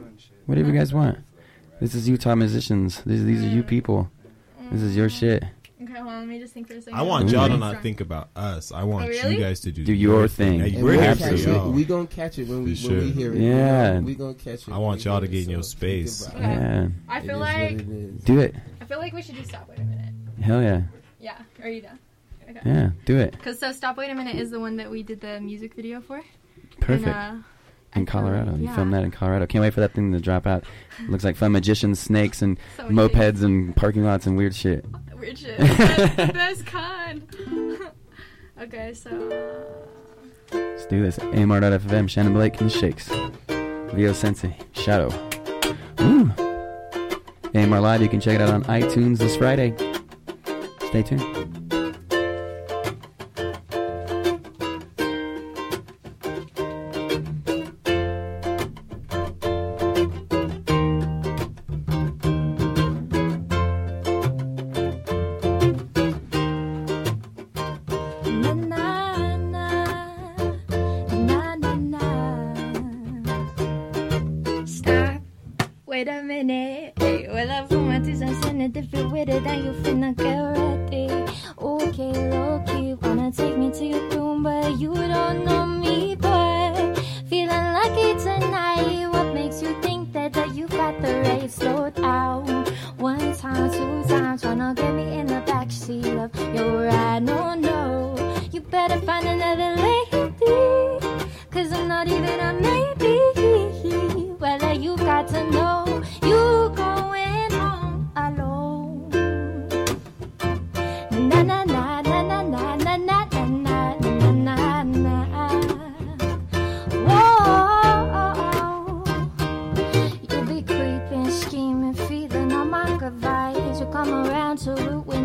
[0.45, 1.17] whatever you guys want.
[1.79, 3.01] This is Utah musicians.
[3.05, 4.11] These these are you people.
[4.71, 5.43] This is your shit.
[5.89, 6.19] Okay, hold on.
[6.19, 6.99] Let me just think for a second.
[6.99, 7.33] I want Ooh.
[7.33, 7.81] y'all to not song.
[7.83, 8.71] think about us.
[8.71, 9.35] I want Oh, really?
[9.35, 10.59] you guys to do, Do your thing.
[10.59, 11.39] Hey, we're we'll here catch for it.
[11.47, 11.71] y'all.
[11.71, 13.39] We gonna catch it when we For when we hear it.
[13.41, 13.99] Yeah.
[13.99, 14.71] we gonna catch it.
[14.71, 16.27] I want y'all to get in your space.
[16.27, 16.41] about it.
[16.43, 18.23] Yeah, I feel is what like it is.
[18.23, 18.55] do it.
[18.81, 19.67] I feel like we should do stop.
[19.69, 20.13] Wait a minute.
[20.41, 20.81] Hell yeah,
[21.19, 21.37] Yeah.
[21.63, 21.99] Are you done?
[22.49, 22.59] Okay.
[22.65, 23.31] yeah, do it.
[23.33, 23.97] Because so stop.
[23.97, 26.21] Wait a minute is the one that we did the music video for.
[26.79, 27.07] Perfect.
[27.07, 27.43] And, uh,
[27.95, 28.51] in Colorado.
[28.51, 28.75] like- You yeah.
[28.75, 29.45] filmed that in Colorado.
[29.47, 30.63] Can't wait for that thing to drop out.
[31.07, 34.85] Looks like fun magicians, snakes, and So mopeds and parking lots and weird shit.
[35.23, 35.57] Shit.
[35.59, 37.27] That's the best kind.
[38.61, 39.09] okay, so.
[40.51, 41.19] uh, Let's do this.
[41.19, 43.09] AMR.fm, Shannon Blake and the Shakes.
[43.93, 45.09] Vio Sensei, Shadow.
[46.01, 46.31] Ooh.
[47.53, 49.73] AMR Live, you can check it out on iTunes this Friday.
[50.87, 51.68] Stay tuned.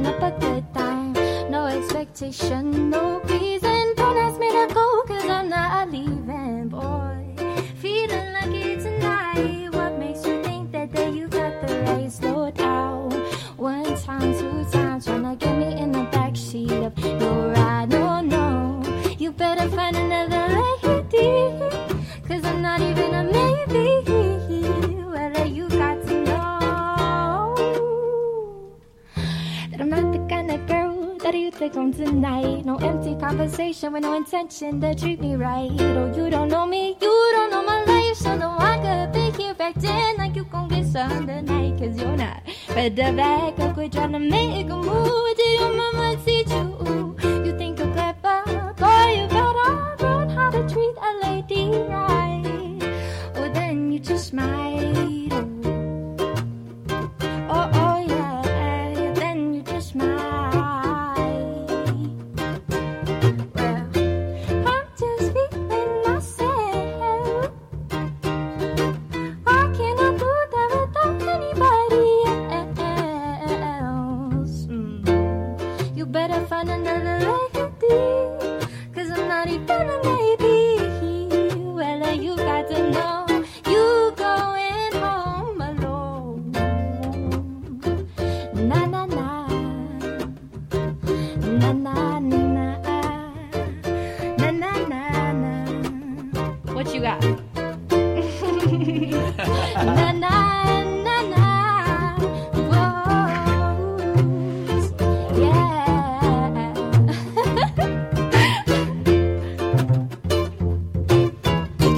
[0.07, 1.13] Up a good time.
[1.51, 3.54] No expectation, no reason.
[31.97, 32.65] Tonight.
[32.65, 35.71] No empty conversation with no intention to treat me right.
[35.81, 39.43] Oh, you don't know me, you don't know my life, so no I could be
[39.43, 41.79] here acting like you gon' get some tonight.
[41.79, 45.37] Cause you're not to back up, quit trying to make a move.
[45.37, 47.17] Did your mama teach you?
[47.45, 52.34] You think you're clever, boy, you better learn how to treat a lady right.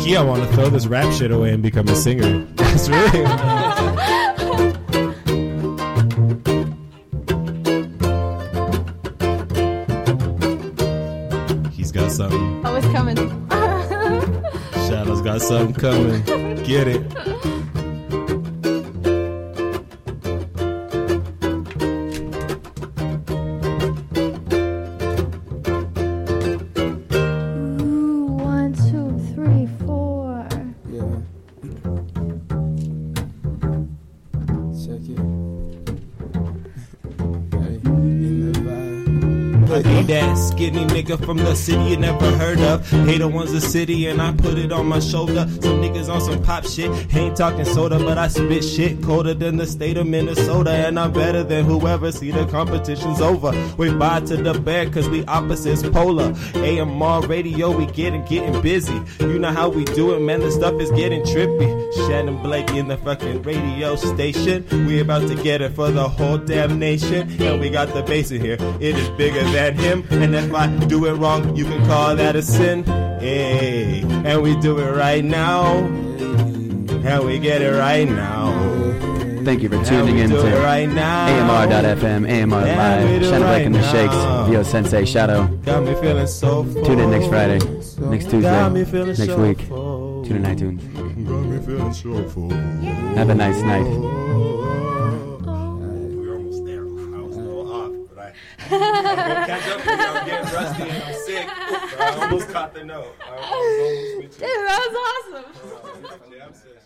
[0.06, 2.46] Look, I want to throw this rap shit away and become a singer.
[2.54, 3.26] That's really.
[11.72, 12.62] He's got something.
[12.64, 13.16] Oh, it's coming.
[14.88, 16.22] Shadow's got something coming.
[16.62, 17.25] Get it.
[41.26, 42.75] From the city you never heard of.
[43.06, 45.46] Hater one's a city and I put it on my shoulder.
[45.48, 46.90] Some niggas on some pop shit.
[47.14, 50.70] Ain't talking soda, but I spit shit colder than the state of Minnesota.
[50.70, 53.52] And I'm better than whoever see the competition's over.
[53.76, 56.34] We buy to the bear cause we opposites polar.
[56.54, 59.00] AMR radio, we getting getting busy.
[59.20, 60.40] You know how we do it, man.
[60.40, 61.86] The stuff is getting trippy.
[62.06, 64.64] Shannon Blake in the fucking radio station.
[64.86, 67.30] We about to get it for the whole damn nation.
[67.40, 68.58] And we got the bass in here.
[68.80, 70.04] It is bigger than him.
[70.10, 72.75] And if I do it wrong, you can call that a sin.
[72.84, 75.78] Hey, and we do it right now.
[77.06, 78.52] And we get it right now.
[79.44, 81.28] Thank you for tuning in do to it right now.
[81.28, 84.50] AMR.FM, AMR Live, do it Shadow Blake and the Shakes, now.
[84.50, 85.46] Yo Sensei, Shadow.
[85.64, 86.84] Got me feeling so full.
[86.84, 87.58] Tune in next Friday,
[88.10, 89.60] next Tuesday, next so week.
[89.62, 90.24] full.
[90.24, 91.26] Tune in iTunes.
[91.28, 92.50] Got me feeling so full.
[92.50, 94.25] Have a nice night.
[99.46, 99.92] catch up with you.
[99.92, 101.48] I'm getting rusty and I'm sick.
[101.48, 103.14] I almost caught the note.
[103.20, 103.44] I was
[103.80, 104.46] almost with you.
[104.46, 104.96] Dude, that was
[105.34, 106.85] awesome.